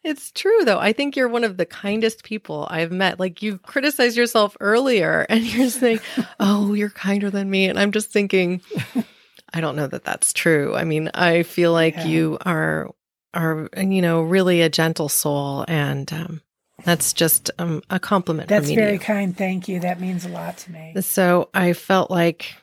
[0.03, 0.81] It's true though.
[0.81, 3.21] I think you're one of the kindest people I've met.
[3.21, 6.01] Like you've criticized yourself earlier and you're saying,
[6.41, 8.61] "Oh, you're kinder than me." And I'm just thinking
[9.55, 10.75] I don't know that that's true.
[10.75, 12.07] I mean, I feel like yeah.
[12.07, 12.91] you are
[13.35, 15.65] are you know really a gentle soul.
[15.69, 16.43] And um,
[16.85, 19.37] that's just um, a compliment that's very kind.
[19.37, 19.81] Thank you.
[19.81, 20.95] That means a lot to me.
[21.01, 22.57] So i felt like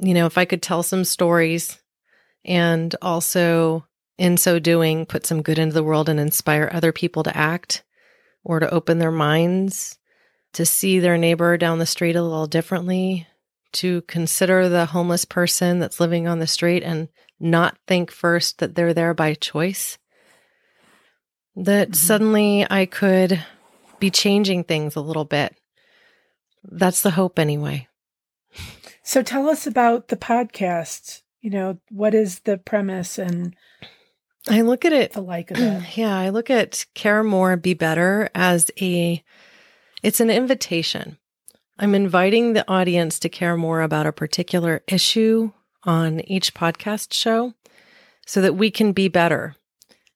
[0.00, 1.78] you know if i could tell some stories
[2.44, 3.86] and also
[4.18, 7.82] in so doing put some good into the world and inspire other people to act
[8.42, 9.98] or to open their minds
[10.52, 13.26] to see their neighbor down the street a little differently
[13.72, 17.08] to consider the homeless person that's living on the street and
[17.40, 19.98] not think first that they're there by choice
[21.56, 21.94] that mm-hmm.
[21.94, 23.44] suddenly I could
[23.98, 25.56] be changing things a little bit.
[26.62, 27.88] That's the hope, anyway.
[29.02, 31.22] So tell us about the podcast.
[31.40, 33.54] You know, what is the premise and
[34.48, 35.82] I look at it the like of it.
[35.96, 39.22] Yeah, I look at Care More Be Better as a
[40.02, 41.18] it's an invitation.
[41.78, 45.52] I'm inviting the audience to care more about a particular issue
[45.84, 47.54] on each podcast show
[48.26, 49.56] so that we can be better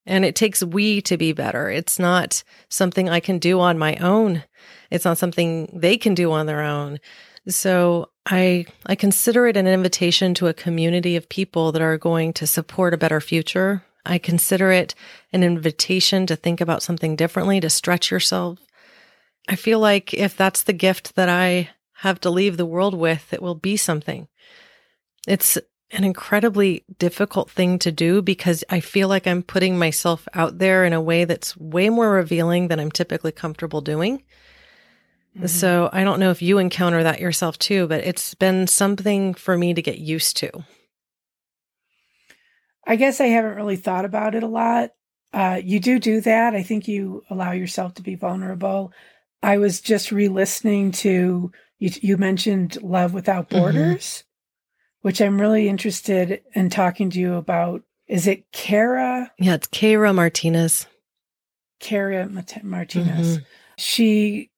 [0.08, 1.70] and it takes we to be better.
[1.70, 4.42] It's not something I can do on my own.
[4.90, 6.98] It's not something they can do on their own.
[7.46, 12.32] So I I consider it an invitation to a community of people that are going
[12.34, 13.84] to support a better future.
[14.04, 14.94] I consider it
[15.32, 18.58] an invitation to think about something differently, to stretch yourself.
[19.46, 23.32] I feel like if that's the gift that I have to leave the world with,
[23.32, 24.28] it will be something.
[25.26, 25.58] It's
[25.90, 30.84] an incredibly difficult thing to do because I feel like I'm putting myself out there
[30.84, 34.22] in a way that's way more revealing than I'm typically comfortable doing.
[35.34, 35.46] Mm-hmm.
[35.46, 39.56] So I don't know if you encounter that yourself too, but it's been something for
[39.56, 40.50] me to get used to.
[42.86, 44.90] I guess I haven't really thought about it a lot.
[45.32, 46.54] Uh, you do do that.
[46.54, 48.92] I think you allow yourself to be vulnerable.
[49.42, 51.90] I was just re-listening to you.
[52.00, 53.58] You mentioned "Love Without mm-hmm.
[53.58, 54.27] Borders," mm-hmm
[55.02, 57.82] which I'm really interested in talking to you about.
[58.06, 59.32] Is it Kara?
[59.38, 60.86] Yeah, it's Kara Martinez.
[61.80, 62.28] Kara
[62.62, 63.38] Martinez.
[63.38, 63.44] Mm-hmm.
[63.76, 64.50] She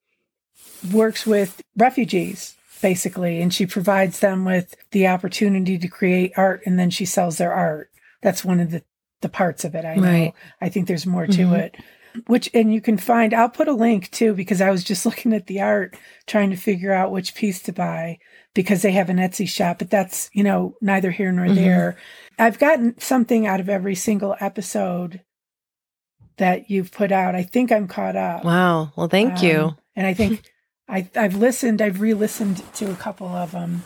[0.93, 6.79] works with refugees basically, and she provides them with the opportunity to create art, and
[6.79, 7.91] then she sells their art.
[8.23, 8.83] That's one of the
[9.21, 9.85] the parts of it.
[9.85, 10.03] I know.
[10.03, 10.35] Right.
[10.63, 11.55] I think there's more to mm-hmm.
[11.55, 11.77] it.
[12.27, 13.33] Which and you can find.
[13.33, 15.97] I'll put a link too because I was just looking at the art,
[16.27, 18.19] trying to figure out which piece to buy
[18.55, 21.55] because they have an Etsy shop, but that's, you know, neither here nor mm-hmm.
[21.55, 21.97] there.
[22.39, 25.21] I've gotten something out of every single episode
[26.39, 27.35] that you've put out.
[27.35, 28.45] I think I'm caught up.
[28.45, 28.93] Wow.
[28.97, 29.77] Well, thank um, you.
[29.95, 30.51] And I think
[30.89, 33.85] I, I've listened, I've re listened to a couple of them,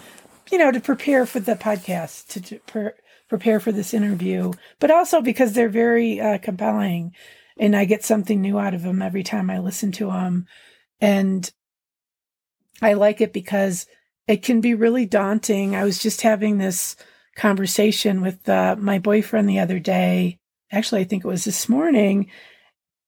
[0.51, 2.95] you know, to prepare for the podcast, to, to per,
[3.29, 7.13] prepare for this interview, but also because they're very uh, compelling
[7.59, 10.47] and I get something new out of them every time I listen to them.
[11.01, 11.51] And
[12.83, 13.87] I like it because
[14.27, 15.77] it can be really daunting.
[15.77, 16.97] I was just having this
[17.37, 20.39] conversation with uh, my boyfriend the other day.
[20.73, 22.31] Actually, I think it was this morning.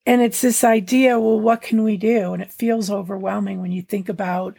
[0.04, 2.32] And it's this idea, well, what can we do?
[2.32, 4.56] And it feels overwhelming when you think about,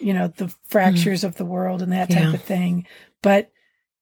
[0.00, 1.24] you know, the fractures mm.
[1.24, 2.32] of the world and that type yeah.
[2.34, 2.86] of thing.
[3.22, 3.50] But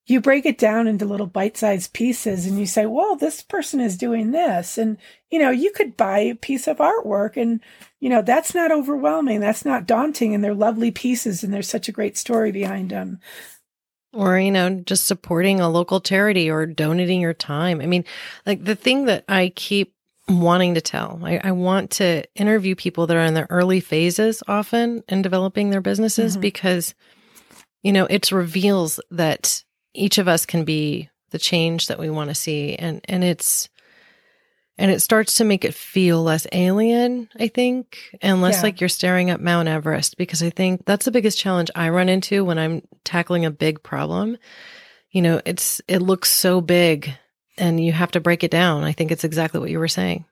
[0.06, 3.96] you break it down into little bite-sized pieces and you say, well, this person is
[3.96, 4.76] doing this.
[4.76, 4.98] And,
[5.30, 7.60] you know, you could buy a piece of artwork and,
[8.00, 9.40] you know, that's not overwhelming.
[9.40, 10.34] That's not daunting.
[10.34, 13.18] And they're lovely pieces and there's such a great story behind them.
[14.12, 17.80] Or, you know, just supporting a local charity or donating your time.
[17.80, 18.04] I mean,
[18.44, 19.94] like the thing that I keep
[20.28, 24.42] wanting to tell, I, I want to interview people that are in the early phases
[24.46, 26.42] often in developing their businesses mm-hmm.
[26.42, 26.94] because,
[27.82, 29.63] you know, it reveals that
[29.94, 32.74] each of us can be the change that we want to see.
[32.76, 33.68] And and it's
[34.76, 38.62] and it starts to make it feel less alien i think and less yeah.
[38.62, 40.16] like you're staring at mount everest.
[40.16, 43.82] Because i think that's the biggest challenge i run into when i'm tackling a big
[43.82, 44.36] problem.
[45.10, 47.12] You know it's it looks so big
[47.56, 48.82] and you have to break it down.
[48.82, 50.24] I think it's exactly what you were saying.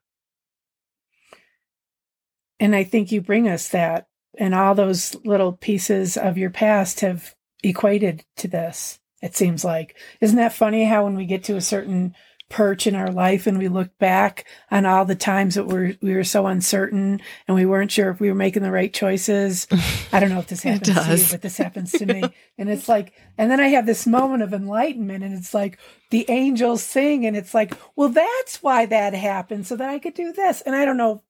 [2.61, 4.07] And i think you bring us that
[4.39, 9.97] and all those little pieces of your past have equated to this it seems like.
[10.21, 12.15] Isn't that funny how when we get to a certain
[12.53, 16.15] perch in our life and we look back on all the times that we're, we
[16.15, 17.19] were so uncertain
[17.49, 19.67] and we weren't sure if we were making the right choices.
[20.13, 22.23] I don't know if this happens to you, but this happens to me.
[22.59, 25.79] and it's like, and then I have this moment of enlightenment and it's like
[26.11, 30.15] the angels sing and it's like, well, that's why that happened so that I could
[30.15, 30.61] do this.
[30.61, 31.23] And I don't know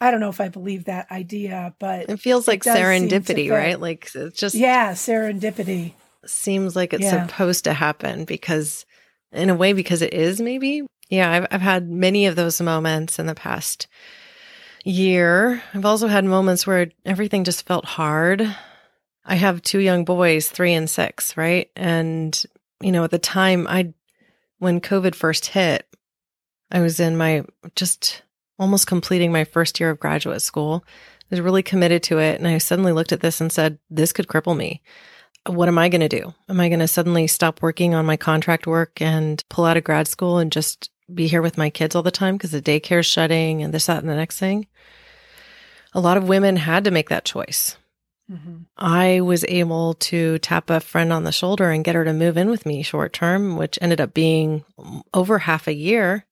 [0.00, 3.80] I don't know if I believe that idea, but it feels like it serendipity, right?
[3.80, 5.94] Like it's just yeah, serendipity
[6.28, 7.26] seems like it's yeah.
[7.26, 8.86] supposed to happen because,
[9.32, 10.82] in a way, because it is maybe.
[11.10, 13.86] Yeah, I've I've had many of those moments in the past
[14.84, 15.62] year.
[15.74, 18.56] I've also had moments where everything just felt hard.
[19.24, 21.70] I have two young boys, three and six, right?
[21.76, 22.40] And
[22.80, 23.92] you know, at the time, I
[24.58, 25.86] when COVID first hit,
[26.70, 28.22] I was in my just
[28.58, 30.84] almost completing my first year of graduate school.
[30.86, 32.38] I was really committed to it.
[32.38, 34.82] And I suddenly looked at this and said, this could cripple me.
[35.48, 36.34] What am I going to do?
[36.48, 39.84] Am I going to suddenly stop working on my contract work and pull out of
[39.84, 43.06] grad school and just be here with my kids all the time because the daycare's
[43.06, 44.66] shutting and this, that, and the next thing?
[45.94, 47.76] A lot of women had to make that choice.
[48.30, 48.56] Mm-hmm.
[48.76, 52.36] I was able to tap a friend on the shoulder and get her to move
[52.36, 54.64] in with me short term, which ended up being
[55.14, 56.26] over half a year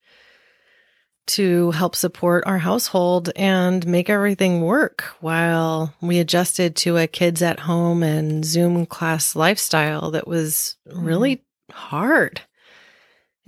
[1.27, 7.43] to help support our household and make everything work while we adjusted to a kids
[7.43, 11.77] at home and Zoom class lifestyle that was really mm-hmm.
[11.77, 12.41] hard.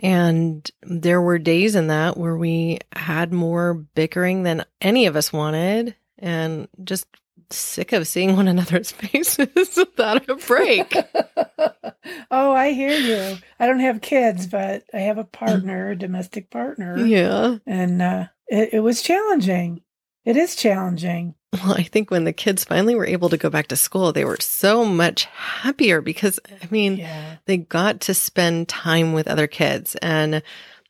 [0.01, 5.33] And there were days in that where we had more bickering than any of us
[5.33, 7.07] wanted and just
[7.51, 10.95] sick of seeing one another's faces without a break.
[12.31, 13.39] oh, I hear you.
[13.59, 16.99] I don't have kids, but I have a partner, a domestic partner.
[16.99, 17.59] Yeah.
[17.67, 19.83] And uh, it, it was challenging.
[20.25, 21.35] It is challenging.
[21.55, 24.27] Well, I think when the kids finally were able to go back to school, they
[24.27, 27.37] were so much happier because, I mean, yeah.
[27.47, 29.97] they got to spend time with other kids.
[30.03, 30.43] And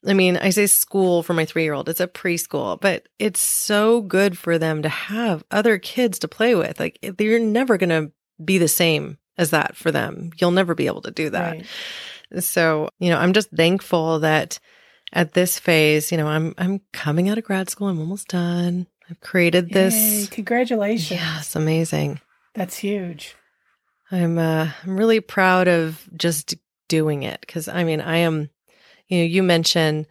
[0.09, 3.41] I mean, I say school for my three year old, it's a preschool, but it's
[3.41, 6.81] so good for them to have other kids to play with.
[6.81, 10.31] Like, you're never going to be the same as that for them.
[10.39, 11.53] You'll never be able to do that.
[11.53, 12.43] Right.
[12.43, 14.59] So, you know, I'm just thankful that
[15.13, 17.89] at this phase, you know, I'm I'm coming out of grad school.
[17.89, 18.87] I'm almost done.
[19.09, 19.95] I've created this.
[19.95, 21.11] Yay, congratulations.
[21.11, 22.21] Yes, amazing.
[22.55, 23.35] That's huge.
[24.11, 26.55] I'm uh I'm really proud of just
[26.89, 28.51] doing it cuz I mean, I am
[29.09, 30.07] you know, you mentioned,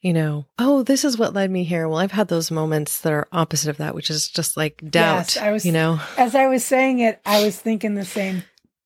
[0.00, 1.88] you know, oh, this is what led me here.
[1.88, 5.34] Well, I've had those moments that are opposite of that, which is just like doubt.
[5.34, 8.42] Yes, I was, you know, as I was saying it, I was thinking the same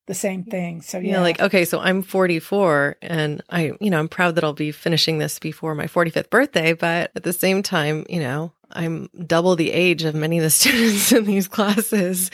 [0.07, 0.82] the same thing.
[0.82, 1.12] So yeah.
[1.12, 4.72] yeah, like okay, so I'm 44 and I, you know, I'm proud that I'll be
[4.72, 9.57] finishing this before my 45th birthday, but at the same time, you know, I'm double
[9.57, 12.31] the age of many of the students in these classes.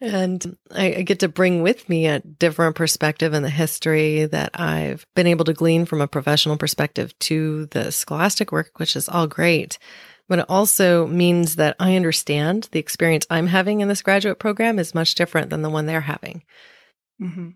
[0.00, 4.58] And I, I, get to bring with me a different perspective in the history that
[4.58, 9.08] I've been able to glean from a professional perspective to the scholastic work, which is
[9.08, 9.78] all great.
[10.28, 14.78] But it also means that I understand the experience I'm having in this graduate program
[14.78, 16.42] is much different than the one they're having.
[17.20, 17.50] Mm-hmm.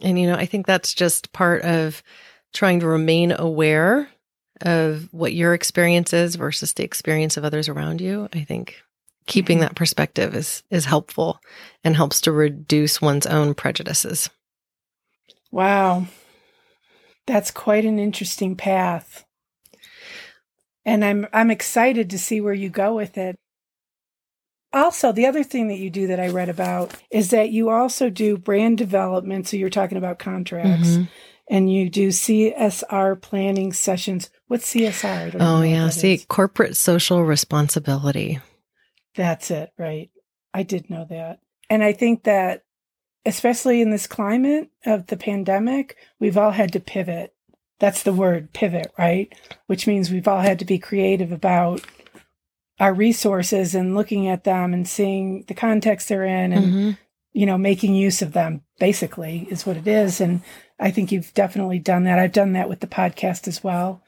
[0.00, 2.04] And, you know, I think that's just part of
[2.54, 4.08] trying to remain aware
[4.62, 8.28] of what your experience is versus the experience of others around you.
[8.32, 8.76] I think
[9.26, 11.40] keeping that perspective is is helpful
[11.84, 14.28] and helps to reduce one's own prejudices.
[15.52, 16.06] Wow.
[17.26, 19.24] That's quite an interesting path.
[20.84, 23.36] And I'm I'm excited to see where you go with it.
[24.72, 28.10] Also, the other thing that you do that I read about is that you also
[28.10, 29.48] do brand development.
[29.48, 31.04] So you're talking about contracts mm-hmm.
[31.48, 34.30] and you do CSR planning sessions.
[34.48, 35.36] What's CSR?
[35.38, 35.90] Oh, yeah.
[35.90, 36.24] See, is.
[36.26, 38.40] corporate social responsibility.
[39.14, 40.10] That's it, right.
[40.52, 41.40] I did know that.
[41.70, 42.64] And I think that,
[43.26, 47.34] especially in this climate of the pandemic, we've all had to pivot.
[47.78, 49.32] That's the word, pivot, right?
[49.66, 51.82] Which means we've all had to be creative about
[52.80, 56.90] our resources and looking at them and seeing the context they're in and mm-hmm.
[57.32, 60.42] you know making use of them basically is what it is and
[60.78, 64.02] i think you've definitely done that i've done that with the podcast as well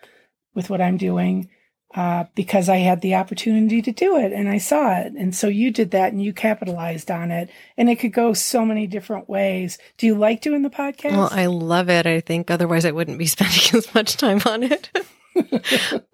[0.54, 1.48] with what i'm doing
[1.94, 5.48] uh, because i had the opportunity to do it and i saw it and so
[5.48, 9.28] you did that and you capitalized on it and it could go so many different
[9.28, 12.90] ways do you like doing the podcast well i love it i think otherwise i
[12.90, 14.90] wouldn't be spending as much time on it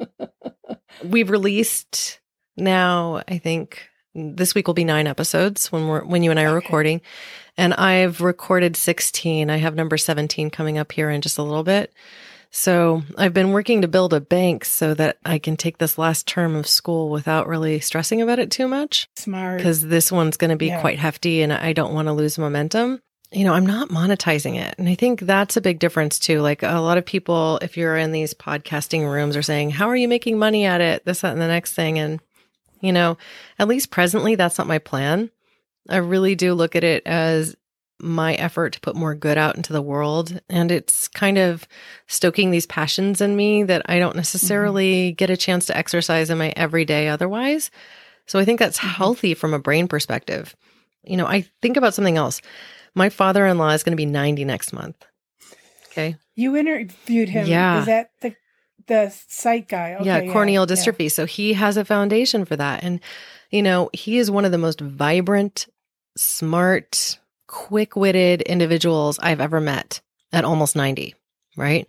[1.05, 2.21] we've released
[2.57, 6.45] now, I think this week will be nine episodes when we're when you and I
[6.45, 6.67] are okay.
[6.67, 7.01] recording.
[7.59, 9.51] And I've recorded 16.
[9.51, 11.93] I have number 17 coming up here in just a little bit.
[12.51, 16.27] So I've been working to build a bank so that I can take this last
[16.27, 19.09] term of school without really stressing about it too much.
[19.17, 19.59] Smart.
[19.59, 20.81] Because this one's going to be yeah.
[20.81, 23.03] quite hefty and I don't want to lose momentum.
[23.33, 24.75] you know, I'm not monetizing it.
[24.79, 26.41] And I think that's a big difference too.
[26.41, 29.97] Like a lot of people, if you're in these podcasting rooms, are saying, How are
[29.97, 31.05] you making money at it?
[31.05, 31.99] This, that, and the next thing.
[31.99, 32.21] And,
[32.81, 33.19] you know,
[33.59, 35.31] at least presently, that's not my plan.
[35.89, 37.57] I really do look at it as
[38.01, 40.41] my effort to put more good out into the world.
[40.49, 41.67] And it's kind of
[42.07, 45.17] stoking these passions in me that I don't necessarily mm-hmm.
[45.17, 47.71] get a chance to exercise in my everyday otherwise.
[48.27, 48.89] So I think that's mm-hmm.
[48.89, 50.55] healthy from a brain perspective.
[51.05, 52.43] You know, I think about something else.
[52.95, 54.97] My father in law is going to be 90 next month.
[55.91, 56.17] Okay.
[56.35, 57.47] You interviewed him.
[57.47, 57.81] Yeah.
[57.81, 58.37] Is that the
[58.87, 59.95] the sight guy?
[59.95, 61.05] Okay, yeah, corneal yeah, dystrophy.
[61.05, 61.09] Yeah.
[61.09, 62.85] So he has a foundation for that.
[62.85, 63.01] And,
[63.51, 65.67] you know, he is one of the most vibrant,
[66.17, 70.01] smart, quick witted individuals I've ever met
[70.33, 71.15] at almost 90,
[71.57, 71.89] right?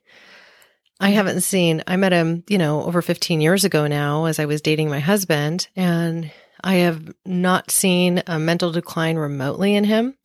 [0.99, 4.45] I haven't seen, I met him, you know, over 15 years ago now as I
[4.45, 6.31] was dating my husband, and
[6.63, 10.16] I have not seen a mental decline remotely in him.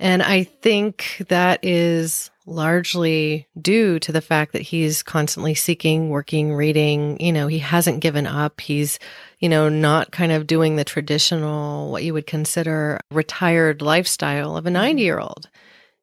[0.00, 6.54] And I think that is largely due to the fact that he's constantly seeking, working,
[6.54, 7.20] reading.
[7.20, 8.60] You know, he hasn't given up.
[8.60, 8.98] He's,
[9.38, 14.66] you know, not kind of doing the traditional, what you would consider retired lifestyle of
[14.66, 14.74] a mm-hmm.
[14.74, 15.48] 90 year old.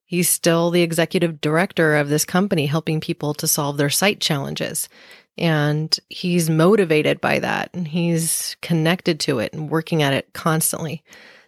[0.06, 4.88] He's still the executive director of this company, helping people to solve their sight challenges.
[5.38, 11.04] And he's motivated by that and he's connected to it and working at it constantly.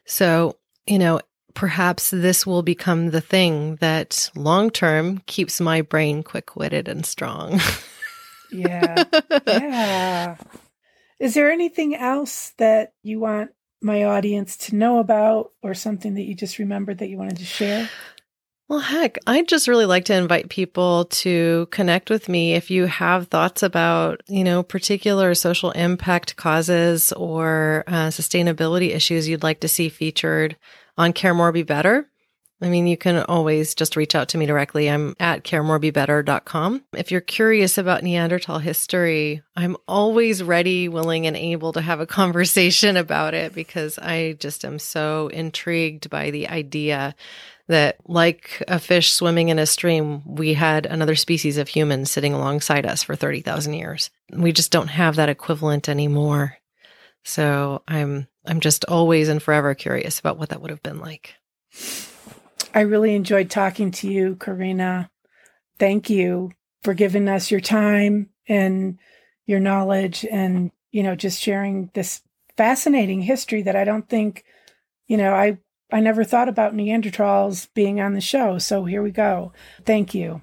[0.05, 0.57] So,
[0.87, 1.21] you know,
[1.57, 7.03] perhaps this will become the thing that long term keeps my brain quick witted and
[7.03, 7.59] strong.
[8.51, 9.03] yeah.
[9.47, 10.37] Yeah.
[11.19, 13.49] Is there anything else that you want
[13.81, 17.45] my audience to know about or something that you just remembered that you wanted to
[17.45, 17.89] share?
[18.69, 22.85] Well, heck, I'd just really like to invite people to connect with me if you
[22.85, 29.61] have thoughts about, you know, particular social impact causes or uh, sustainability issues you'd like
[29.61, 30.55] to see featured
[30.97, 32.09] on Care More Be Better.
[32.59, 34.89] I mean, you can always just reach out to me directly.
[34.89, 36.85] I'm at caremorebebetter.com.
[36.93, 42.05] If you're curious about Neanderthal history, I'm always ready, willing, and able to have a
[42.07, 47.15] conversation about it because I just am so intrigued by the idea
[47.67, 52.33] that, like a fish swimming in a stream, we had another species of humans sitting
[52.33, 54.09] alongside us for 30,000 years.
[54.31, 56.57] We just don't have that equivalent anymore.
[57.23, 61.35] So I'm I'm just always and forever curious about what that would have been like.
[62.73, 65.09] I really enjoyed talking to you, Corinna.
[65.79, 66.51] Thank you
[66.83, 68.97] for giving us your time and
[69.45, 72.21] your knowledge and, you know, just sharing this
[72.55, 74.43] fascinating history that I don't think,
[75.07, 75.57] you know, I
[75.91, 78.57] I never thought about Neanderthals being on the show.
[78.57, 79.53] So here we go.
[79.85, 80.41] Thank you.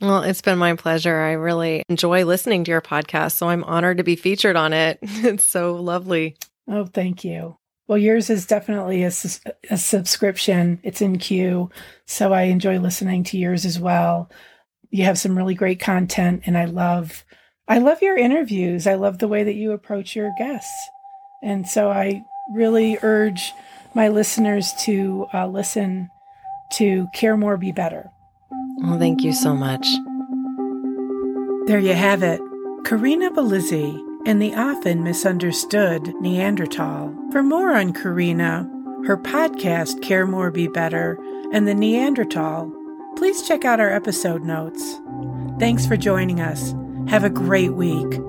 [0.00, 1.16] Well, it's been my pleasure.
[1.16, 3.32] I really enjoy listening to your podcast.
[3.32, 4.98] So I'm honored to be featured on it.
[5.02, 6.36] It's so lovely.
[6.68, 7.56] Oh, thank you.
[7.88, 9.12] Well, yours is definitely a,
[9.70, 10.80] a subscription.
[10.82, 11.70] It's in queue.
[12.04, 14.30] So I enjoy listening to yours as well.
[14.90, 17.24] You have some really great content and I love
[17.68, 18.86] I love your interviews.
[18.86, 20.88] I love the way that you approach your guests.
[21.42, 22.22] And so I
[22.54, 23.52] really urge
[23.94, 26.08] my listeners to uh, listen
[26.74, 28.10] to Care More Be Better.
[28.78, 29.86] Well, thank you so much.
[31.66, 32.40] There you have it.
[32.84, 37.14] Corinna Bellizzi and the often misunderstood Neanderthal.
[37.30, 38.68] For more on Corinna,
[39.06, 41.16] her podcast Care More Be Better,
[41.52, 42.72] and the Neanderthal,
[43.16, 45.00] please check out our episode notes.
[45.60, 46.74] Thanks for joining us.
[47.08, 48.20] Have a great week.